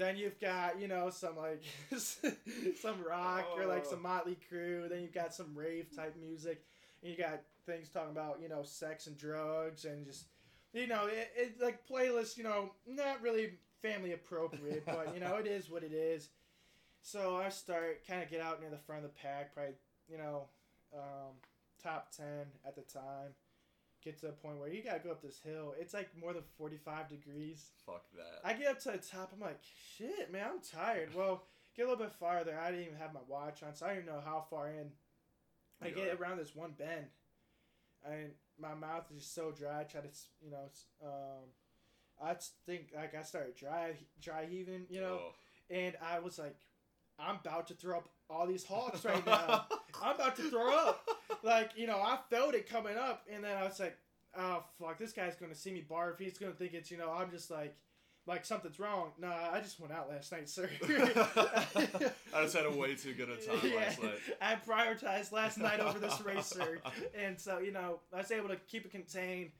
[0.00, 1.62] then you've got you know some like
[1.98, 4.88] some rock or like some Mötley Crüe.
[4.88, 6.64] then you've got some rave type music.
[7.02, 10.24] And you got things talking about you know sex and drugs and just
[10.72, 15.36] you know it, it like playlists you know not really family appropriate but you know
[15.36, 16.28] it is what it is.
[17.02, 19.74] So i start kind of get out near the front of the pack probably
[20.10, 20.44] you know
[20.94, 21.34] um,
[21.82, 22.26] top 10
[22.66, 23.34] at the time
[24.02, 25.74] get to a point where you gotta go up this hill.
[25.78, 27.66] It's like more than 45 degrees.
[27.86, 28.40] Fuck that.
[28.48, 29.60] I get up to the top, I'm like,
[29.96, 31.10] shit, man, I'm tired.
[31.16, 31.42] Well,
[31.76, 32.58] get a little bit farther.
[32.58, 34.90] I didn't even have my watch on, so I don't even know how far in.
[35.82, 35.94] I Yeah.
[35.94, 37.06] get around this one bend,
[38.04, 39.80] and my mouth is just so dry.
[39.80, 40.08] I try to,
[40.42, 40.68] you know,
[41.04, 41.44] um,
[42.22, 42.36] I
[42.66, 45.34] think like I started dry, dry heaving, you know, Oh.
[45.70, 46.56] and I was like,
[47.18, 49.66] I'm about to throw up all these Hulks right now.
[50.02, 51.06] I'm about to throw up.
[51.42, 53.96] Like, you know, I felt it coming up, and then I was like,
[54.36, 56.18] oh, fuck, this guy's going to see me barf.
[56.18, 57.76] He's going to think it's, you know, I'm just like,
[58.26, 59.12] like something's wrong.
[59.18, 60.68] Nah, I just went out last night, sir.
[60.84, 64.18] I just had a way too good a time last night.
[64.40, 66.78] I prioritized last night over this race, sir.
[67.18, 69.50] And so, you know, I was able to keep it contained,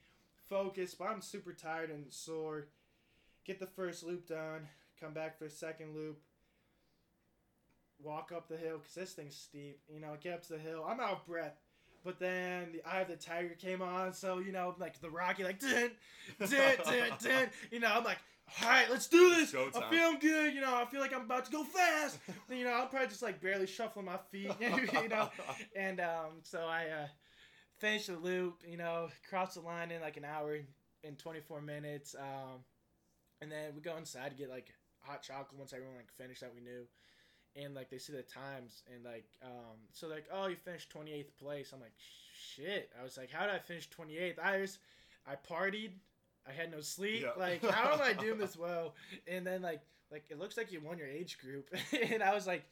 [0.49, 2.69] focused, but I'm super tired and sore.
[3.45, 4.69] Get the first loop done,
[5.01, 6.21] come back for the second loop,
[8.03, 9.81] walk up the hill, because this thing's steep.
[9.93, 10.87] You know, get up to the hill.
[10.87, 11.57] I'm out of breath.
[12.05, 15.45] But then the Eye of the Tiger came on, so, you know, like the Rocky,
[15.45, 15.91] like, dun,
[16.39, 17.51] dun, dun, dun.
[17.71, 18.19] You know, I'm like,
[18.63, 19.55] all right, let's do this.
[19.55, 20.55] I feel good.
[20.55, 22.19] You know, I feel like I'm about to go fast.
[22.51, 24.53] you know, I'm probably just like barely shuffling my feet.
[24.61, 25.29] you know,
[25.77, 27.07] and um, so I uh,
[27.79, 28.63] finished the loop.
[28.67, 30.59] You know, crossed the line in like an hour
[31.05, 32.15] and 24 minutes.
[32.19, 32.61] Um,
[33.41, 36.55] and then we go inside to get like hot chocolate once everyone like finished that
[36.55, 36.87] we knew.
[37.57, 41.37] And like they see the times and like um, so like oh you finished 28th
[41.43, 41.73] place.
[41.73, 41.95] I'm like
[42.55, 42.91] shit.
[42.99, 44.39] I was like how did I finish 28th?
[44.39, 44.79] I was
[45.27, 45.93] I partied.
[46.49, 47.23] I had no sleep.
[47.23, 47.31] Yeah.
[47.37, 48.95] Like how am I doing this well?
[49.27, 49.81] And then like
[50.13, 51.69] like it looks like you won your age group.
[52.11, 52.65] and I was like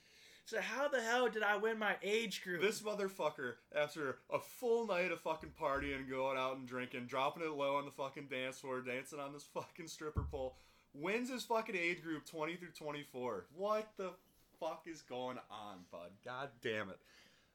[0.48, 2.62] so how the hell did I win my age group?
[2.62, 7.50] This motherfucker, after a full night of fucking partying, going out and drinking, dropping it
[7.50, 10.56] low on the fucking dance floor, dancing on this fucking stripper pole,
[10.94, 13.44] wins his fucking age group 20 through 24.
[13.54, 14.12] What the
[14.60, 16.10] fuck is going on, bud?
[16.24, 16.98] God damn it.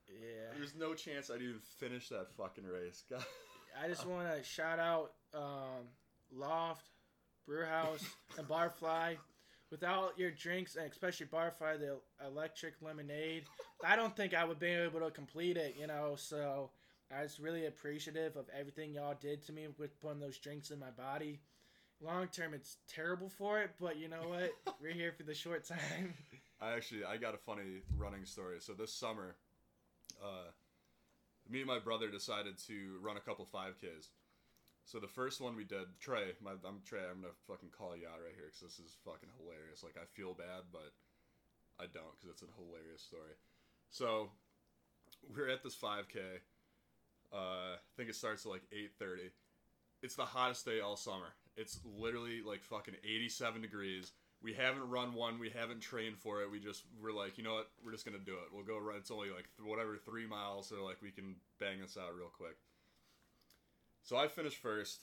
[0.07, 0.55] yeah.
[0.55, 3.03] There's no chance I'd even finish that fucking race.
[3.09, 3.23] God.
[3.83, 5.87] I just want to shout out um,
[6.31, 6.85] Loft,
[7.45, 8.05] Brewhouse,
[8.37, 9.17] and Barfly.
[9.71, 13.45] Without your drinks, and especially Barfly, the electric lemonade,
[13.83, 16.13] I don't think I would be able to complete it, you know.
[16.15, 16.69] So
[17.11, 20.77] I was really appreciative of everything y'all did to me with putting those drinks in
[20.79, 21.39] my body.
[22.01, 24.51] Long term, it's terrible for it, but you know what?
[24.81, 26.13] We're here for the short time.
[26.63, 28.57] I actually I got a funny running story.
[28.59, 29.35] So this summer,
[30.23, 30.51] uh,
[31.49, 34.07] me and my brother decided to run a couple 5Ks.
[34.85, 37.03] So the first one we did, Trey, my, I'm Trey.
[37.09, 39.83] I'm gonna fucking call you out right here because this is fucking hilarious.
[39.83, 40.93] Like I feel bad, but
[41.79, 43.35] I don't because it's a hilarious story.
[43.89, 44.29] So
[45.35, 46.39] we're at this 5K.
[47.33, 49.31] Uh, I think it starts at like 8:30.
[50.01, 51.35] It's the hottest day all summer.
[51.55, 54.11] It's literally like fucking 87 degrees.
[54.43, 55.39] We haven't run one.
[55.39, 56.51] We haven't trained for it.
[56.51, 57.69] We just we're like, you know what?
[57.83, 58.51] We're just gonna do it.
[58.51, 58.97] We'll go run.
[58.97, 62.27] It's only like th- whatever three miles, so like we can bang this out real
[62.27, 62.57] quick.
[64.03, 64.99] So I finished first,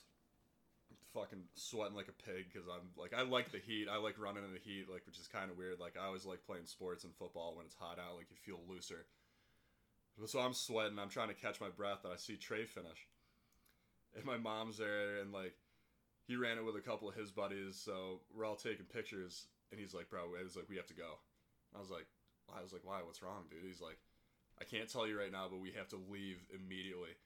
[1.15, 3.89] fucking sweating like a pig because I'm like I like the heat.
[3.91, 5.81] I like running in the heat, like which is kind of weird.
[5.81, 8.17] Like I always like playing sports and football when it's hot out.
[8.17, 9.07] Like you feel looser.
[10.27, 10.99] So I'm sweating.
[10.99, 13.09] I'm trying to catch my breath, and I see Trey finish,
[14.15, 15.55] and my mom's there, and like
[16.27, 19.47] he ran it with a couple of his buddies, so we're all taking pictures.
[19.71, 21.19] and he's like, bro, it was like we have to go.
[21.75, 22.07] I was like,
[22.55, 23.01] I was like, why?
[23.05, 23.65] What's wrong, dude?
[23.67, 23.99] He's like,
[24.61, 27.17] I can't tell you right now, but we have to leave immediately.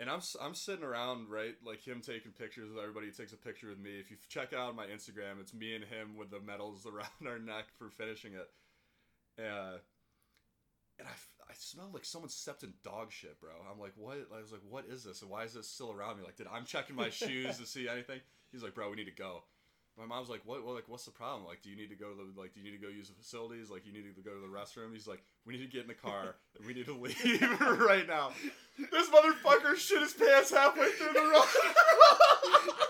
[0.00, 1.54] And I'm, I'm sitting around, right?
[1.64, 3.06] Like him taking pictures with everybody.
[3.06, 3.98] He takes a picture with me.
[3.98, 7.38] If you check out my Instagram, it's me and him with the medals around our
[7.38, 8.48] neck for finishing it.
[9.42, 9.78] Uh,
[10.98, 11.12] and I,
[11.50, 13.50] I smelled like someone stepped in dog shit, bro.
[13.70, 14.18] I'm like, what?
[14.34, 15.22] I was like, what is this?
[15.22, 16.24] And why is this still around me?
[16.24, 18.20] Like, did I'm checking my shoes to see anything?
[18.52, 19.42] He's like, bro, we need to go.
[19.98, 20.64] My mom's like, what?
[20.64, 21.44] Well, like, what's the problem?
[21.44, 22.54] Like, do you need to go to the like?
[22.54, 23.68] Do you need to go use the facilities?
[23.68, 24.92] Like, you need to go to the restroom?
[24.92, 28.06] He's like, we need to get in the car and we need to leave right
[28.06, 28.30] now.
[28.78, 31.44] This motherfucker shit his pants halfway through the road.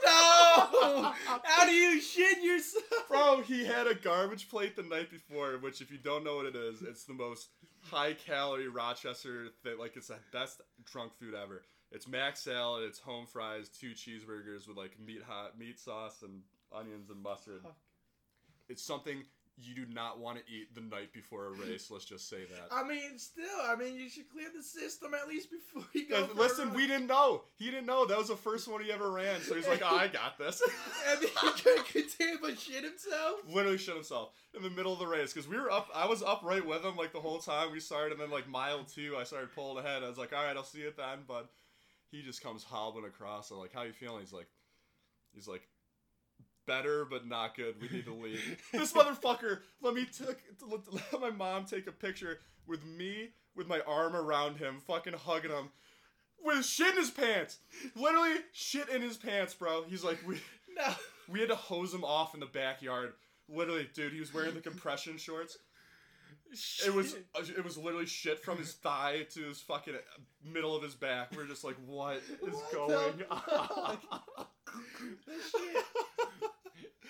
[0.04, 1.12] no!
[1.44, 3.08] How do you shit yourself?
[3.08, 6.46] Bro, he had a garbage plate the night before, which if you don't know what
[6.46, 7.48] it is, it's the most
[7.90, 11.62] high calorie Rochester that like it's the best drunk food ever.
[11.90, 16.42] It's mac salad, it's home fries, two cheeseburgers with like meat hot meat sauce and
[16.72, 17.62] onions and mustard.
[18.68, 19.24] It's something
[19.60, 21.90] you do not want to eat the night before a race.
[21.90, 22.68] Let's just say that.
[22.70, 26.28] I mean, still, I mean, you should clear the system at least before you go.
[26.34, 27.42] Listen, we didn't know.
[27.56, 28.06] He didn't know.
[28.06, 29.40] That was the first one he ever ran.
[29.40, 30.62] So he's like, oh, I got this.
[31.08, 33.40] and then he couldn't continue but shit himself.
[33.48, 35.88] Literally shit himself in the middle of the race because we were up.
[35.94, 38.48] I was up right with him like the whole time we started, and then like
[38.48, 40.02] mile two, I started pulling ahead.
[40.02, 41.46] I was like, all right, I'll see you at the end, bud.
[42.10, 43.50] He just comes hobbling across.
[43.50, 44.20] I'm like, how you feeling?
[44.20, 44.48] He's like,
[45.34, 45.68] he's like,
[46.68, 47.74] better but not good.
[47.80, 48.62] We need to leave.
[48.72, 50.38] this motherfucker let me took
[50.70, 55.50] let my mom take a picture with me with my arm around him, fucking hugging
[55.50, 55.70] him.
[56.40, 57.58] With shit in his pants,
[57.96, 59.82] literally shit in his pants, bro.
[59.88, 60.40] He's like, we,
[60.76, 60.94] No.
[61.28, 63.14] we had to hose him off in the backyard.
[63.48, 65.58] Literally, dude, he was wearing the compression shorts.
[66.54, 66.88] Shit.
[66.88, 69.98] It was uh, it was literally shit from his thigh to his fucking uh,
[70.48, 71.32] middle of his back.
[71.36, 73.98] We're just like, what is What going on?
[75.26, 75.84] Shit.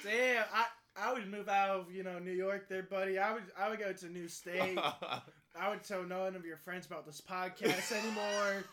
[0.02, 0.66] Damn, I
[1.00, 3.18] I would move out of you know New York there, buddy.
[3.18, 4.78] I would I would go to a new state.
[5.60, 8.64] I would tell none of your friends about this podcast anymore.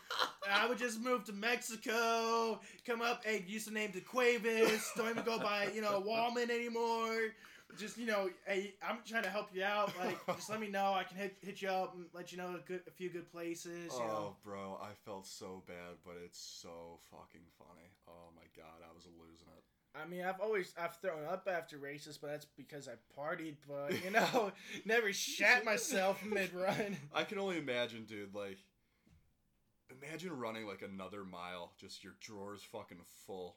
[0.48, 2.60] I would just move to Mexico.
[2.86, 4.92] Come up, hey, use the name Cuevas.
[4.96, 7.18] Don't even go by you know Wallman anymore.
[7.76, 9.92] Just you know, hey, I'm trying to help you out.
[9.98, 10.94] Like, just let me know.
[10.94, 13.30] I can hit hit you up and let you know a good a few good
[13.32, 13.92] places.
[13.92, 14.14] You oh, know.
[14.14, 17.90] oh, bro, I felt so bad, but it's so fucking funny.
[18.08, 19.55] Oh my god, I was losing it.
[20.00, 23.56] I mean, I've always I've thrown up after races, but that's because I partied.
[23.68, 24.52] But you know,
[24.84, 26.96] never shat myself mid run.
[27.14, 28.34] I can only imagine, dude.
[28.34, 28.58] Like,
[29.90, 33.56] imagine running like another mile, just your drawers fucking full.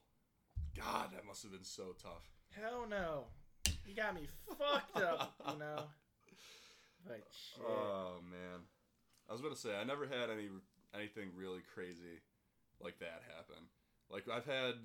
[0.77, 2.29] God, that must have been so tough.
[2.51, 3.25] Hell no,
[3.85, 5.35] you got me fucked up.
[5.47, 5.83] You know.
[7.07, 7.65] But shit.
[7.65, 8.59] Oh man,
[9.29, 10.49] I was about to say I never had any
[10.93, 12.19] anything really crazy
[12.81, 13.63] like that happen.
[14.09, 14.75] Like I've had,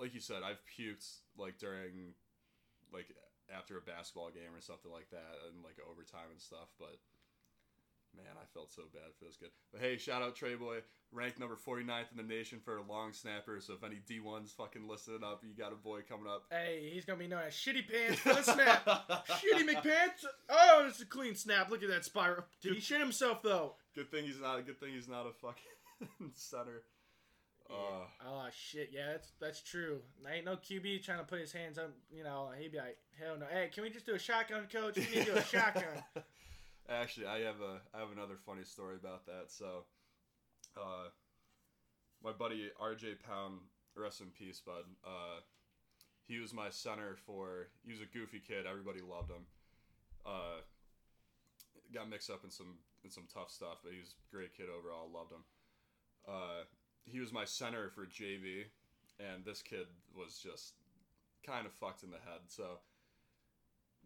[0.00, 1.06] like you said, I've puked
[1.38, 2.14] like during,
[2.92, 3.06] like
[3.54, 6.68] after a basketball game or something like that, and like overtime and stuff.
[6.78, 6.96] But
[8.16, 9.50] man, I felt so bad for this kid.
[9.72, 10.78] But hey, shout out Trey Boy,
[11.12, 13.60] ranked number 49th in the nation for a long snapper.
[13.60, 16.44] So if any D1s fucking listening up, you got a boy coming up.
[16.50, 18.86] Hey, he's gonna be known as Shitty Pants for the snap.
[19.28, 20.24] Shitty McPants.
[20.48, 21.70] Oh, it's a clean snap.
[21.70, 22.44] Look at that spiral.
[22.62, 23.74] Did he shit himself though?
[23.94, 24.64] Good thing he's not.
[24.66, 26.82] Good thing he's not a fucking center.
[27.70, 30.00] Uh, Oh shit, yeah, that's that's true.
[30.32, 31.90] Ain't no QB trying to put his hands up.
[32.10, 33.46] You know, he'd be like, hell no.
[33.50, 34.96] Hey, can we just do a shotgun, coach?
[34.96, 36.02] We need to do a shotgun.
[36.88, 39.46] Actually, I have a I have another funny story about that.
[39.48, 39.84] So,
[40.76, 41.08] uh,
[42.22, 43.58] my buddy RJ Pound,
[43.96, 44.84] rest in peace, bud.
[45.04, 45.40] Uh,
[46.26, 47.68] he was my center for.
[47.84, 48.66] He was a goofy kid.
[48.68, 49.46] Everybody loved him.
[50.24, 50.60] Uh,
[51.94, 54.66] got mixed up in some in some tough stuff, but he was a great kid
[54.66, 55.08] overall.
[55.12, 55.44] Loved him.
[56.28, 56.64] Uh,
[57.06, 58.64] he was my center for JV,
[59.18, 60.74] and this kid was just
[61.44, 62.40] kind of fucked in the head.
[62.48, 62.80] So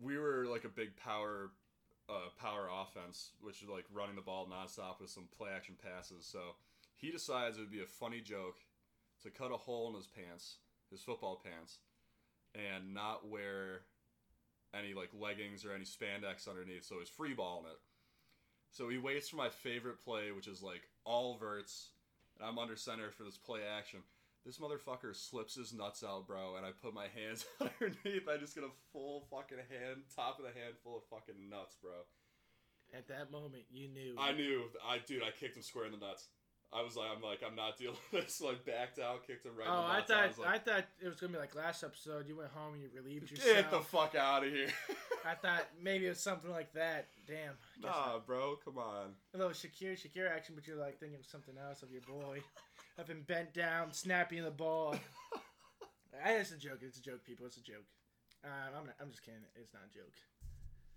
[0.00, 1.50] we were like a big power
[2.08, 6.26] uh, power offense, which is like running the ball nonstop with some play action passes.
[6.26, 6.40] So
[6.96, 8.58] he decides it would be a funny joke
[9.22, 10.56] to cut a hole in his pants,
[10.90, 11.78] his football pants,
[12.54, 13.82] and not wear
[14.74, 16.84] any like leggings or any spandex underneath.
[16.84, 17.78] So he's free balling it.
[18.72, 21.90] So he waits for my favorite play, which is like all verts,
[22.40, 24.00] and I'm under center for this play action.
[24.44, 28.26] This motherfucker slips his nuts out, bro, and I put my hands underneath.
[28.26, 31.76] I just get a full fucking hand, top of the hand full of fucking nuts,
[31.80, 31.92] bro.
[32.96, 34.16] At that moment, you knew.
[34.18, 36.28] I knew, I dude, I kicked him square in the nuts.
[36.72, 38.34] I was like, I'm like, I'm not dealing with this.
[38.40, 41.08] So I backed out, kicked him right Oh, I thought was like, I thought it
[41.08, 42.28] was gonna be like last episode.
[42.28, 43.56] You went home and you relieved yourself.
[43.56, 44.68] get the fuck out of here.
[45.26, 47.08] I thought maybe it was something like that.
[47.26, 47.54] Damn.
[47.84, 49.14] I nah, bro, come on.
[49.34, 52.40] A little Shakir Shakir action, but you're like thinking of something else of your boy.
[52.96, 54.96] Having bent down, snapping the ball.
[56.24, 56.80] It's a joke.
[56.82, 57.46] It's a joke, people.
[57.46, 57.86] It's a joke.
[58.44, 58.48] Uh,
[58.78, 59.40] I'm, not, I'm just kidding.
[59.54, 60.12] It's not a joke.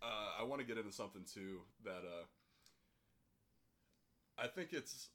[0.01, 2.26] Uh, I want to get into something too that uh,
[4.38, 5.09] I think it's.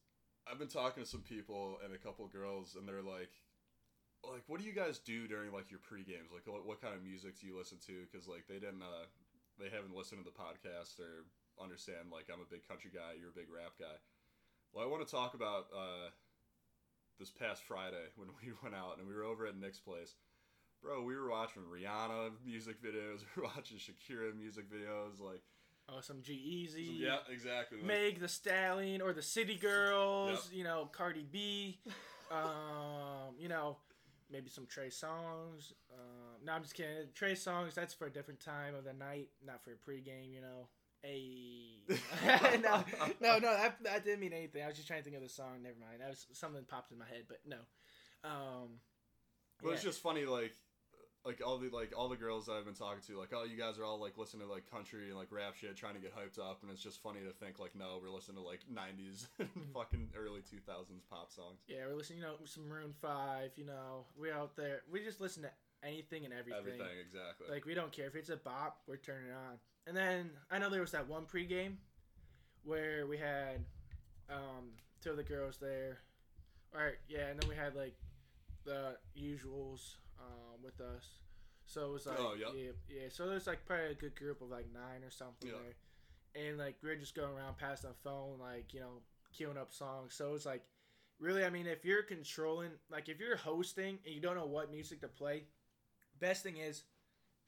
[0.51, 3.31] I've been talking to some people and a couple girls, and they're like,
[4.25, 6.33] like, what do you guys do during like your pre games?
[6.33, 8.07] Like, what, what kind of music do you listen to?
[8.11, 9.07] Because like they didn't, uh,
[9.61, 11.29] they haven't listened to the podcast or
[11.61, 13.99] understand like I'm a big country guy, you're a big rap guy.
[14.73, 16.11] Well, I want to talk about uh,
[17.19, 20.15] this past Friday when we went out and we were over at Nick's place.
[20.83, 25.43] Bro, we were watching Rihanna music videos, we were watching Shakira music videos, like
[25.91, 26.99] Oh, some G-Eazy.
[27.01, 27.79] yeah, exactly.
[27.83, 30.59] Meg the Stallion or the City Girls, Yep.
[30.59, 31.79] you know, Cardi B,
[32.31, 33.79] um, you know,
[34.31, 35.73] maybe some Trey Songz.
[35.91, 36.93] Um, no, I'm just kidding.
[37.15, 40.43] Trey Songz, that's for a different time of the night, not for a pregame, you
[40.43, 40.69] know.
[41.01, 41.85] Hey,
[42.61, 42.85] no,
[43.21, 44.63] no, no, that, that didn't mean anything.
[44.63, 45.63] I was just trying to think of the song.
[45.63, 46.01] Never mind.
[46.01, 47.59] That was something popped in my head, but no.
[48.25, 48.81] Um,
[49.63, 50.53] But it's just funny, like,
[51.29, 53.59] like all the like all the girls that I've been talking to, like, oh, you
[53.59, 56.17] guys are all like listening to like country and like rap shit, trying to get
[56.17, 59.29] hyped up, and it's just funny to think like, no, we're listening to like '90s,
[59.75, 63.51] fucking early 2000s pop songs, yeah, we're listening, you know, some Maroon Five.
[63.57, 64.81] You know, we're out there.
[64.91, 65.51] We just listen to
[65.85, 66.61] anything and everything.
[66.61, 67.49] everything exactly.
[67.51, 69.59] Like we don't care if it's a bop, we're turning it on.
[69.87, 71.75] And then I know there was that one pregame
[72.65, 73.65] where we had
[74.31, 74.73] um
[75.03, 75.99] two of the girls there.
[76.75, 77.95] All right, yeah, and then we had like
[78.65, 81.07] the usuals um with us.
[81.67, 82.49] So it was like Oh, yep.
[82.57, 83.09] yeah, yeah.
[83.11, 85.55] So there's like probably a good group of like nine or something Yeah.
[86.35, 86.47] there.
[86.49, 89.03] And like we are just going around passing the phone, like, you know,
[89.39, 90.15] queuing up songs.
[90.15, 90.63] So it's like
[91.19, 94.71] really I mean if you're controlling like if you're hosting and you don't know what
[94.71, 95.45] music to play,
[96.21, 96.85] best thing is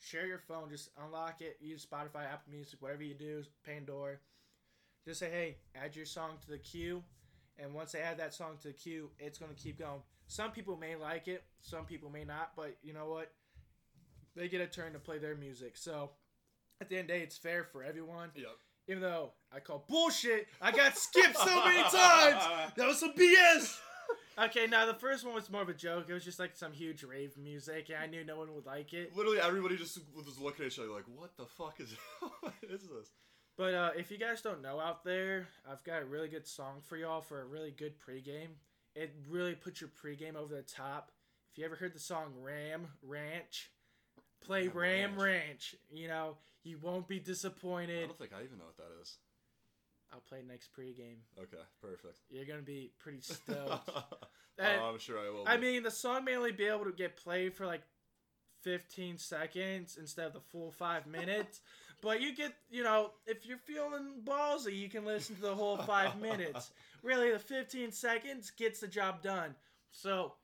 [0.03, 4.17] share your phone just unlock it use spotify apple music whatever you do pandora
[5.07, 7.03] just say hey add your song to the queue
[7.59, 10.01] and once they add that song to the queue it's going to keep going
[10.31, 13.33] some people may like it some people may not but you know what?
[14.37, 15.77] They get a turn to play their music.
[15.77, 16.11] So
[16.81, 18.31] at the end of the day it's fair for everyone.
[18.37, 18.47] Yep.
[18.89, 22.73] even though i call bullshit i got skipped so many times.
[22.77, 23.77] That was some bs
[24.45, 26.07] okay now the first one was more of a joke.
[26.09, 28.93] It was just like some huge rave music and i knew no one would like
[28.95, 29.15] it.
[29.17, 31.95] Literally, everybody just was looking at each other like, what the fuck is
[32.41, 33.09] what is this?
[33.57, 36.81] But uh, if you guys don't know out there, I've got a really good song
[36.83, 38.55] for y'all for a really good pregame.
[38.95, 41.13] It really puts your pregame over the top.
[41.53, 43.71] If you ever heard the song Ram Ranch,
[44.41, 45.47] play Ram Ram Ranch.
[45.47, 45.75] Ranch.
[45.91, 48.05] You know, you won't be disappointed.
[48.05, 49.17] I don't think I even know what that is.
[50.13, 51.19] I'll play next pregame.
[51.39, 52.19] Okay, perfect.
[52.31, 53.91] You're going to be pretty stoked.
[53.95, 54.05] oh,
[54.59, 55.45] uh, I'm sure I will.
[55.47, 57.83] I mean, the song may only be able to get played for like
[58.63, 61.61] 15 seconds instead of the full five minutes.
[62.03, 65.77] But you get, you know, if you're feeling ballsy, you can listen to the whole
[65.77, 66.71] five minutes.
[67.03, 69.55] Really, the 15 seconds gets the job done.
[69.91, 70.35] So,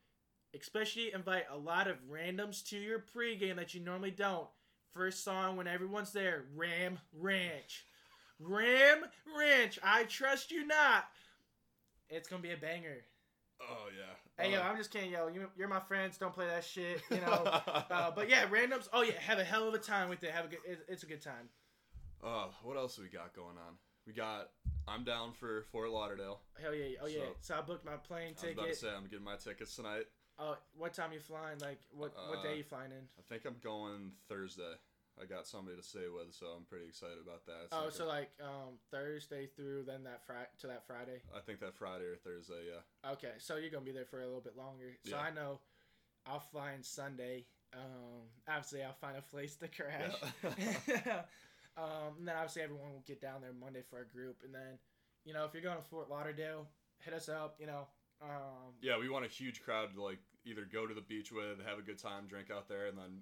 [0.58, 4.48] especially invite a lot of randoms to your pregame that you normally don't.
[4.92, 7.84] First song when everyone's there Ram Ranch.
[8.40, 9.04] Ram
[9.38, 9.78] Ranch.
[9.82, 11.04] I trust you not.
[12.08, 13.04] It's going to be a banger.
[13.60, 14.14] oh yeah.
[14.42, 15.28] Hey, yo, Uh, I'm just kidding, yo.
[15.28, 16.18] You, you're my friends.
[16.18, 17.42] Don't play that shit, you know.
[17.90, 18.88] uh, but yeah, randoms.
[18.92, 20.30] Oh yeah, have a hell of a time with it.
[20.30, 20.58] Have a good.
[20.66, 21.48] It, it's a good time.
[22.22, 23.74] Uh, what else we got going on?
[24.06, 24.48] We got.
[24.88, 26.40] I'm down for Fort Lauderdale.
[26.60, 26.96] Hell yeah.
[27.02, 27.18] Oh yeah.
[27.20, 28.58] So- So, I booked my plane ticket.
[28.58, 30.04] I was about to say I'm getting my tickets tonight.
[30.38, 31.58] Oh, what time you flying?
[31.60, 32.12] Like what?
[32.28, 33.08] what day Uh, you flying in?
[33.18, 34.74] I think I'm going Thursday.
[35.20, 37.62] I got somebody to stay with, so I'm pretty excited about that.
[37.64, 41.22] It's Oh, like so a- like um Thursday through then that Friday to that Friday.
[41.34, 42.66] I think that Friday or Thursday.
[42.68, 43.10] Yeah.
[43.12, 44.92] Okay, so you're gonna be there for a little bit longer.
[45.04, 45.22] So Yeah.
[45.22, 45.60] I know
[46.26, 47.46] I'll fly in Sunday.
[47.72, 50.12] Um, obviously I'll find a place to crash.
[51.76, 54.78] um, and then obviously everyone will get down there Monday for a group, and then
[55.24, 56.66] you know if you're going to Fort Lauderdale,
[57.04, 57.56] hit us up.
[57.60, 57.86] You know,
[58.22, 61.58] um, Yeah, we want a huge crowd to like either go to the beach with,
[61.66, 63.20] have a good time, drink out there, and then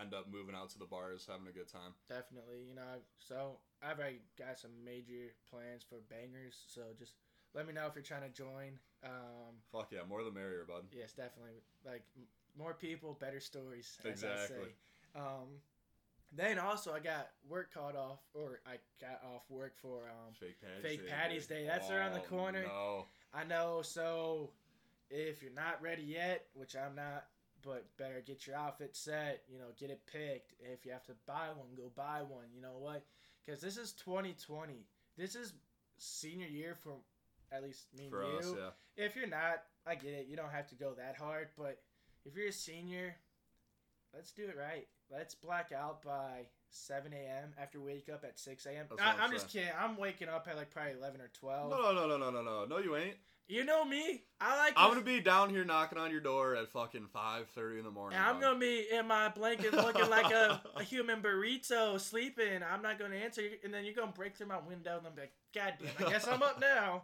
[0.00, 1.92] end up moving out to the bars, having a good time.
[2.08, 2.64] definitely.
[2.68, 6.56] You know, so I've already got some major plans for bangers.
[6.68, 7.14] So just
[7.54, 8.78] let me know if you're trying to join.
[9.04, 10.84] Um, Fuck yeah, more the merrier, bud.
[10.92, 11.60] Yes, definitely.
[11.84, 12.24] Like m-
[12.56, 13.98] more people, better stories.
[14.00, 14.56] As I Exactly.
[14.68, 15.20] say.
[15.20, 15.60] Um,
[16.34, 20.32] then also I got work called off, or I got off work for um.
[20.38, 21.12] Fake Patty's Fake Day.
[21.12, 21.58] Patty's dude.
[21.58, 22.62] Day, that's around the Oh, corner.
[22.64, 23.06] No.
[23.34, 23.82] I know.
[23.82, 24.50] So
[25.10, 27.26] if you're not ready yet, which I'm not,
[27.64, 29.42] but better get your outfit set.
[29.50, 30.54] You know, get it picked.
[30.60, 32.46] If you have to buy one, go buy one.
[32.54, 33.04] You know what?
[33.44, 34.86] Because this is 2020.
[35.16, 35.52] This is
[35.98, 36.94] senior year for
[37.52, 39.04] at least me For and us, you yeah.
[39.04, 40.26] if you're not, I get it.
[40.28, 41.78] You don't have to go that hard, but
[42.24, 43.14] if you're a senior,
[44.14, 44.86] let's do it right.
[45.12, 47.50] Let's black out by 7 a.m.
[47.60, 48.86] after we wake up at 6 a.m.
[48.88, 49.68] That's I, I'm just kidding.
[49.78, 51.70] I'm waking up at like probably 11 or 12.
[51.70, 52.64] No, no, no, no, no, no, no.
[52.64, 53.16] No, you ain't.
[53.48, 54.22] You know me.
[54.40, 54.72] I like.
[54.76, 57.90] I'm gonna be down here knocking on your door at fucking five thirty in the
[57.90, 58.18] morning.
[58.18, 62.62] I'm gonna be in my blanket looking like a, a human burrito sleeping.
[62.62, 65.32] I'm not gonna answer, and then you're gonna break through my window, and I'm like,
[65.54, 67.02] God damn, I guess I'm up now.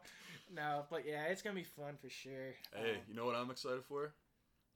[0.54, 2.54] No, but yeah, it's gonna be fun for sure.
[2.74, 4.12] Hey, Um, you know what I'm excited for?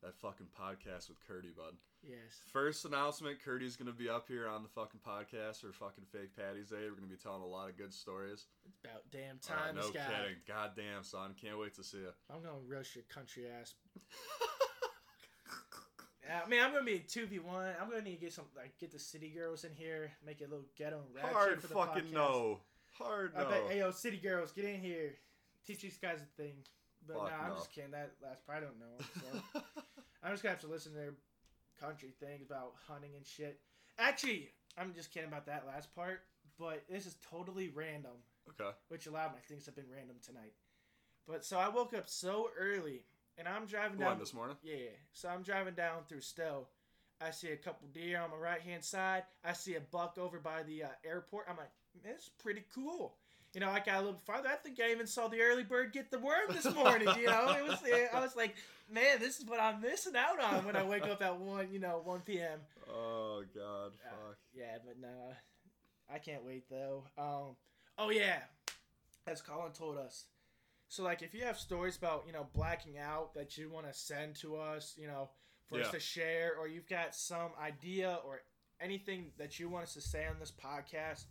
[0.02, 1.74] That fucking podcast with Curdy, bud.
[2.02, 2.16] yes.
[2.52, 6.70] First announcement, Curdy's gonna be up here on the fucking podcast for fucking Fake Patty's
[6.70, 6.88] Day.
[6.88, 8.46] We're gonna be telling a lot of good stories.
[8.66, 10.06] It's about damn Uh, time, no this guy.
[10.06, 10.36] kidding.
[10.48, 11.34] God damn, son.
[11.40, 12.10] Can't wait to see you.
[12.28, 13.74] I'm gonna roast your country ass.
[16.44, 17.72] I mean, I'm gonna be two v one.
[17.80, 20.44] I'm gonna need to get some like get the city girls in here, make it
[20.44, 22.12] a little ghetto ratchet Hard for the fucking podcast.
[22.12, 22.60] no.
[22.98, 23.50] Hard I no.
[23.50, 25.14] bet, hey yo, city girls, get in here,
[25.66, 26.54] teach these guys a thing.
[27.06, 27.54] But Fuck nah, I'm no.
[27.56, 27.90] just kidding.
[27.92, 28.96] That last part I don't know.
[29.54, 29.62] So.
[30.22, 31.14] I'm just gonna have to listen to their
[31.80, 33.60] country things about hunting and shit.
[33.98, 34.48] Actually,
[34.78, 36.20] I'm just kidding about that last part.
[36.58, 38.12] But this is totally random,
[38.50, 38.70] okay.
[38.88, 40.52] which a lot of my things have been random tonight.
[41.26, 43.04] But so I woke up so early,
[43.38, 44.18] and I'm driving What, down.
[44.18, 44.56] this morning?
[44.62, 46.66] Yeah, so I'm driving down through Stowe.
[47.20, 49.22] I see a couple deer on my right hand side.
[49.44, 51.46] I see a buck over by the uh, airport.
[51.48, 51.70] I'm like,
[52.04, 53.16] that's pretty cool.
[53.54, 54.48] You know, I got a little farther.
[54.48, 57.08] I think I even saw the early bird get the worm this morning.
[57.18, 57.78] You know, it was.
[58.14, 58.54] I was like,
[58.90, 61.68] man, this is what I'm missing out on when I wake up at one.
[61.70, 62.60] You know, one p.m.
[62.90, 64.38] Oh god, Uh, fuck.
[64.54, 65.34] Yeah, but no,
[66.12, 67.04] I can't wait though.
[67.18, 67.56] Um,
[67.98, 68.38] oh yeah,
[69.26, 70.24] as Colin told us.
[70.88, 73.92] So like, if you have stories about you know blacking out that you want to
[73.92, 75.28] send to us, you know,
[75.68, 78.40] for us to share, or you've got some idea or
[78.80, 81.24] anything that you want us to say on this podcast,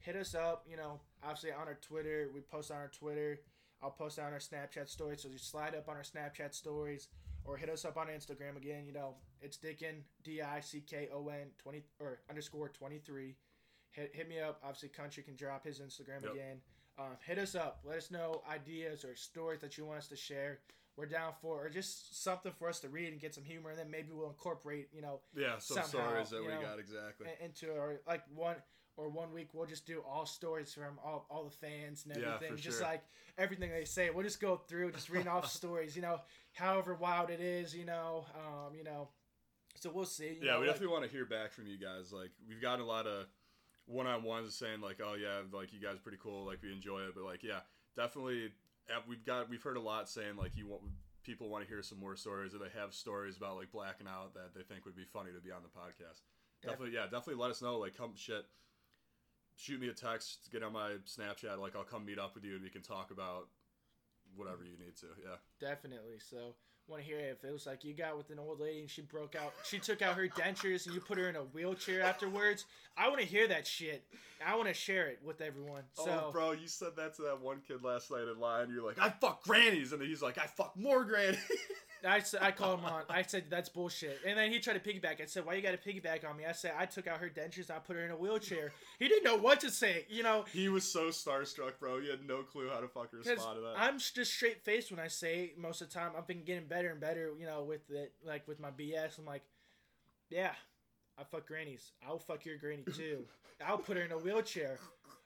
[0.00, 0.66] hit us up.
[0.70, 3.40] You know, obviously on our Twitter, we post on our Twitter.
[3.82, 7.08] I'll post on our Snapchat stories, so you slide up on our Snapchat stories
[7.44, 8.84] or hit us up on Instagram again.
[8.86, 13.34] You know, it's Dickin D I C K O N twenty or underscore twenty three.
[13.90, 14.60] Hit hit me up.
[14.62, 16.32] Obviously, Country can drop his Instagram Yep.
[16.32, 16.60] again.
[16.98, 17.80] Um, hit us up.
[17.84, 20.60] Let us know ideas or stories that you want us to share.
[20.94, 23.78] We're down for, or just something for us to read and get some humor, and
[23.78, 27.28] then maybe we'll incorporate, you know, Yeah, some Somehow, stories that we know, got exactly.
[27.40, 28.56] into or like one
[28.96, 32.34] or one week we'll just do all stories from all, all the fans and Yeah,
[32.34, 32.86] everything for just sure.
[32.86, 33.02] like
[33.38, 36.20] everything they say we'll just go through just reading off stories you know
[36.52, 39.08] however wild it is you know um you know
[39.76, 42.12] so we'll see yeah, know, we like- definitely want to hear back from you guys.
[42.12, 43.24] Like, we've gotten a lot of
[43.86, 46.44] one-on-ones saying like, "Oh yeah, like you guys are pretty cool.
[46.46, 47.60] Like we enjoy it." But like, yeah,
[47.96, 48.52] definitely,
[48.90, 50.82] uh, we've got we've heard a lot saying like you want
[51.24, 54.34] people want to hear some more stories or they have stories about like blacking out
[54.34, 56.20] that they think would be funny to be on the podcast.
[56.62, 57.78] Def- Definitely, yeah, definitely let us know.
[57.78, 58.44] Like, come shit.
[59.62, 61.56] Shoot me a text, get on my Snapchat.
[61.60, 63.46] Like, I'll come meet up with you and we can talk about
[64.34, 65.06] whatever you need to.
[65.22, 65.36] Yeah.
[65.60, 68.58] definitely so I want to hear if it was like you got with an old
[68.58, 71.36] lady and she broke out she took out her dentures and you put her in
[71.36, 72.64] a wheelchair afterwards
[72.96, 74.04] i want to hear that shit
[74.44, 77.40] i want to share it with everyone so oh, bro, you said that to that
[77.40, 78.68] one kid last night in line.
[78.72, 81.38] You're like, I fuck grannies, and then he's like, I fuck more grannies.
[82.04, 83.02] I, I called him on.
[83.08, 85.20] I said that's bullshit, and then he tried to piggyback.
[85.20, 87.28] I said, "Why you got to piggyback on me?" I said, "I took out her
[87.28, 87.70] dentures.
[87.70, 90.06] I put her in a wheelchair." He didn't know what to say.
[90.08, 92.00] You know, he was so starstruck, bro.
[92.00, 93.74] He had no clue how to fucking respond to that.
[93.76, 96.12] I'm just straight faced when I say most of the time.
[96.16, 97.30] I've been getting better and better.
[97.38, 99.18] You know, with it, like with my BS.
[99.18, 99.42] I'm like,
[100.30, 100.52] yeah,
[101.18, 101.92] I fuck grannies.
[102.06, 103.24] I'll fuck your granny too.
[103.64, 104.78] I'll put her in a wheelchair.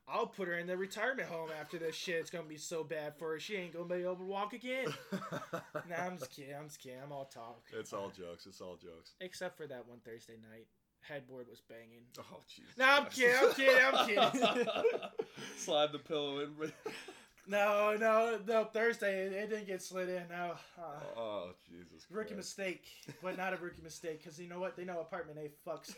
[0.09, 2.17] I'll put her in the retirement home after this shit.
[2.17, 3.41] It's gonna be so bad for her.
[3.41, 4.87] She ain't gonna be able to walk again.
[5.53, 6.55] nah, I'm just kidding.
[6.55, 6.99] I'm just kidding.
[7.05, 7.63] I'm all talk.
[7.73, 8.47] it's all jokes.
[8.47, 9.15] It's all jokes.
[9.21, 10.67] Except for that one Thursday night.
[11.01, 12.03] Headboard was banging.
[12.19, 12.77] Oh, Jesus.
[12.77, 14.67] No, I'm kidding, I'm kidding, I'm kidding.
[15.57, 16.73] Slide the pillow in.
[17.49, 18.65] No, no, no.
[18.65, 20.25] Thursday, it, it didn't get slid in.
[20.29, 20.55] No.
[20.77, 22.05] Uh, oh, Jesus.
[22.11, 22.83] rookie mistake.
[23.23, 24.77] But not a rookie mistake, because you know what?
[24.77, 25.95] They know apartment A fucks.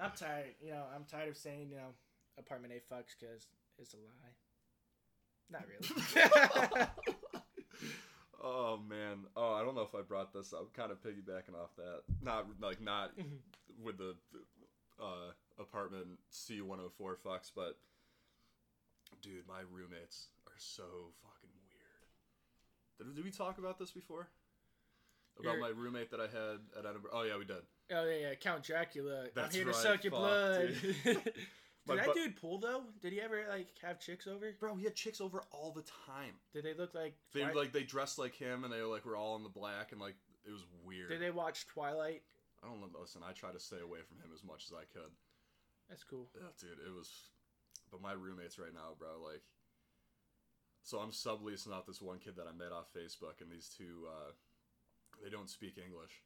[0.00, 0.54] I'm tired.
[0.62, 1.90] You know, I'm tired of saying, you know,
[2.38, 3.46] apartment A fucks because
[3.78, 4.34] it's a lie.
[5.50, 6.86] Not really.
[8.42, 9.24] oh man.
[9.36, 10.52] Oh, I don't know if I brought this.
[10.52, 10.60] up.
[10.60, 12.02] I'm kind of piggybacking off that.
[12.22, 13.38] Not like not Mhm.
[13.82, 14.14] with the
[15.00, 17.78] uh, apartment C104 fucks, but
[19.22, 20.84] dude, my roommates are so
[21.22, 21.50] fucking
[22.98, 23.08] weird.
[23.08, 24.28] Did, did we talk about this before?
[25.38, 27.12] About Your- my roommate that I had at Edinburgh.
[27.12, 27.62] Oh yeah, we did.
[27.92, 28.34] oh, yeah, yeah.
[28.34, 29.22] Count Dracula.
[29.24, 30.74] I'm That's here to suck your fuck, blood.
[31.96, 32.84] Did that bu- dude pull, though?
[33.00, 34.54] Did he ever, like, have chicks over?
[34.58, 36.34] Bro, he had chicks over all the time.
[36.52, 37.14] Did they look like.
[37.32, 39.48] They Twi- like they dressed like him, and they were like were all in the
[39.48, 40.16] black, and like
[40.46, 41.10] it was weird.
[41.10, 42.22] Did they watch Twilight?
[42.62, 42.88] I don't know.
[43.00, 45.10] Listen, I try to stay away from him as much as I could.
[45.88, 46.28] That's cool.
[46.34, 47.10] Yeah, dude, it was.
[47.90, 49.42] But my roommates right now, bro, like.
[50.82, 54.08] So I'm subleasing out this one kid that I met off Facebook, and these two,
[54.08, 54.32] uh,
[55.22, 56.22] they don't speak English,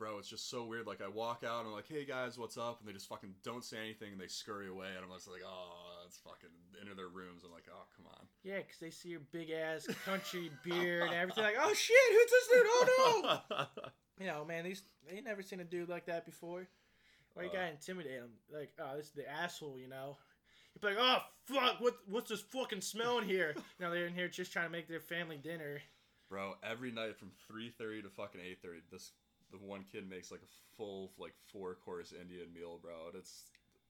[0.00, 0.86] bro, it's just so weird.
[0.86, 2.80] Like I walk out and I'm like, hey guys, what's up?
[2.80, 4.86] And they just fucking don't say anything and they scurry away.
[4.96, 6.48] And I'm just like, oh, it's fucking
[6.80, 7.42] into their rooms.
[7.44, 8.24] I'm like, oh, come on.
[8.42, 11.44] Yeah, because they see your big ass country beard and everything.
[11.44, 12.66] Like, oh shit, who's this dude?
[12.66, 13.66] Oh no!
[14.18, 16.66] you know, man, these they never seen a dude like that before.
[17.34, 17.52] Why you Uh.
[17.52, 18.30] gotta intimidate him?
[18.52, 20.16] Like, oh, this is the asshole, you know.
[20.74, 23.54] You'd be like, oh fuck, what what's this fucking smell in here?
[23.78, 25.82] now they're in here just trying to make their family dinner.
[26.30, 29.10] Bro, every night from 3:30 to fucking 8:30, this
[29.50, 33.08] the one kid makes like a full like four course Indian meal, bro.
[33.08, 33.44] And it's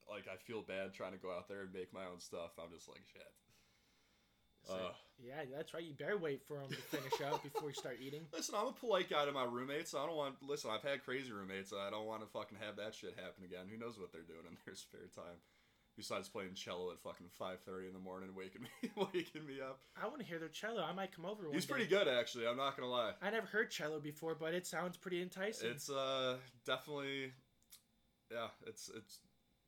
[0.08, 2.58] like I feel bad trying to go out there and make my own stuff.
[2.58, 3.32] I'm just like shit.
[4.68, 4.92] Uh.
[5.18, 5.82] yeah, that's right.
[5.82, 8.26] You better wait for them to finish up before you start eating.
[8.32, 9.92] Listen, I'm a polite guy to my roommates.
[9.92, 10.36] So I don't want.
[10.42, 11.70] Listen, I've had crazy roommates.
[11.70, 13.66] So I don't want to fucking have that shit happen again.
[13.70, 15.40] Who knows what they're doing in their spare time?
[15.96, 19.80] Besides playing cello at fucking 5:30 in the morning, waking me waking me up.
[20.00, 20.82] I want to hear their cello.
[20.82, 21.72] I might come over one He's day.
[21.74, 22.46] pretty good, actually.
[22.46, 23.12] I'm not gonna lie.
[23.20, 25.68] I never heard cello before, but it sounds pretty enticing.
[25.70, 27.32] It's uh definitely,
[28.30, 28.48] yeah.
[28.66, 29.18] It's it's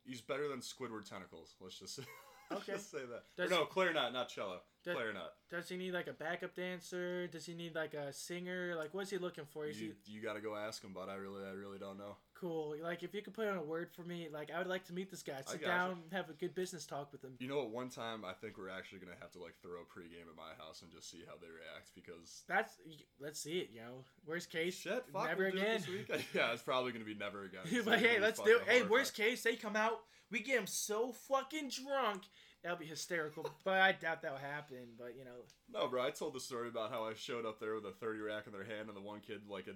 [0.05, 1.55] he's better than Squidward tentacles.
[1.61, 1.99] Let's just
[2.49, 2.73] let's Okay.
[2.73, 3.23] just say that.
[3.37, 4.61] Does- Or no, clarinet, not not cello.
[4.83, 5.21] Does- clarinet.
[5.51, 7.27] Does he need like a backup dancer?
[7.27, 8.75] Does he need like a singer?
[8.75, 9.67] Like, what's he looking for?
[9.67, 11.97] Is You, he you got to go ask him, but I really I really don't
[11.97, 12.15] know.
[12.43, 12.75] Cool?
[12.83, 14.93] Like, if you could put on a word for me, like, I would like to
[14.93, 15.41] meet this guy.
[15.47, 17.31] Sit down, and have a good business talk with him.
[17.39, 19.85] You know, at one time I think we're actually gonna have to like throw a
[19.85, 22.77] pregame at my house and just see how they react because That's
[23.19, 24.03] let's see it, yo.
[24.25, 25.83] Worst case, shit, fuck, never we'll again.
[26.09, 27.61] this yeah, it's probably gonna be never again.
[27.85, 28.59] But hey, let's do.
[28.65, 28.89] Hey, horrifying.
[28.89, 29.99] worst case, they come out,
[30.31, 32.23] we get him so fucking drunk.
[32.63, 33.45] That'll be hysterical.
[33.63, 34.95] but I doubt that'll happen.
[34.97, 37.75] But you know, No, bro, I told the story about how I showed up there
[37.75, 39.75] with a 30 rack in their hand, and the one kid, like, had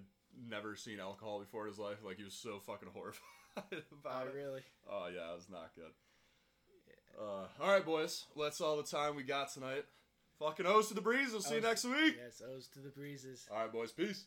[0.49, 1.97] never seen alcohol before in his life.
[2.05, 3.21] Like, he was so fucking horrified
[3.91, 4.33] about I it.
[4.35, 4.61] really.
[4.89, 5.91] Oh, yeah, it was not good.
[7.19, 8.25] Uh, all right, boys.
[8.39, 9.85] That's all the time we got tonight.
[10.39, 11.31] Fucking O's to the breeze.
[11.31, 12.15] We'll see you next week.
[12.23, 13.47] Yes, O's to the breezes.
[13.51, 13.91] All right, boys.
[13.91, 14.25] Peace.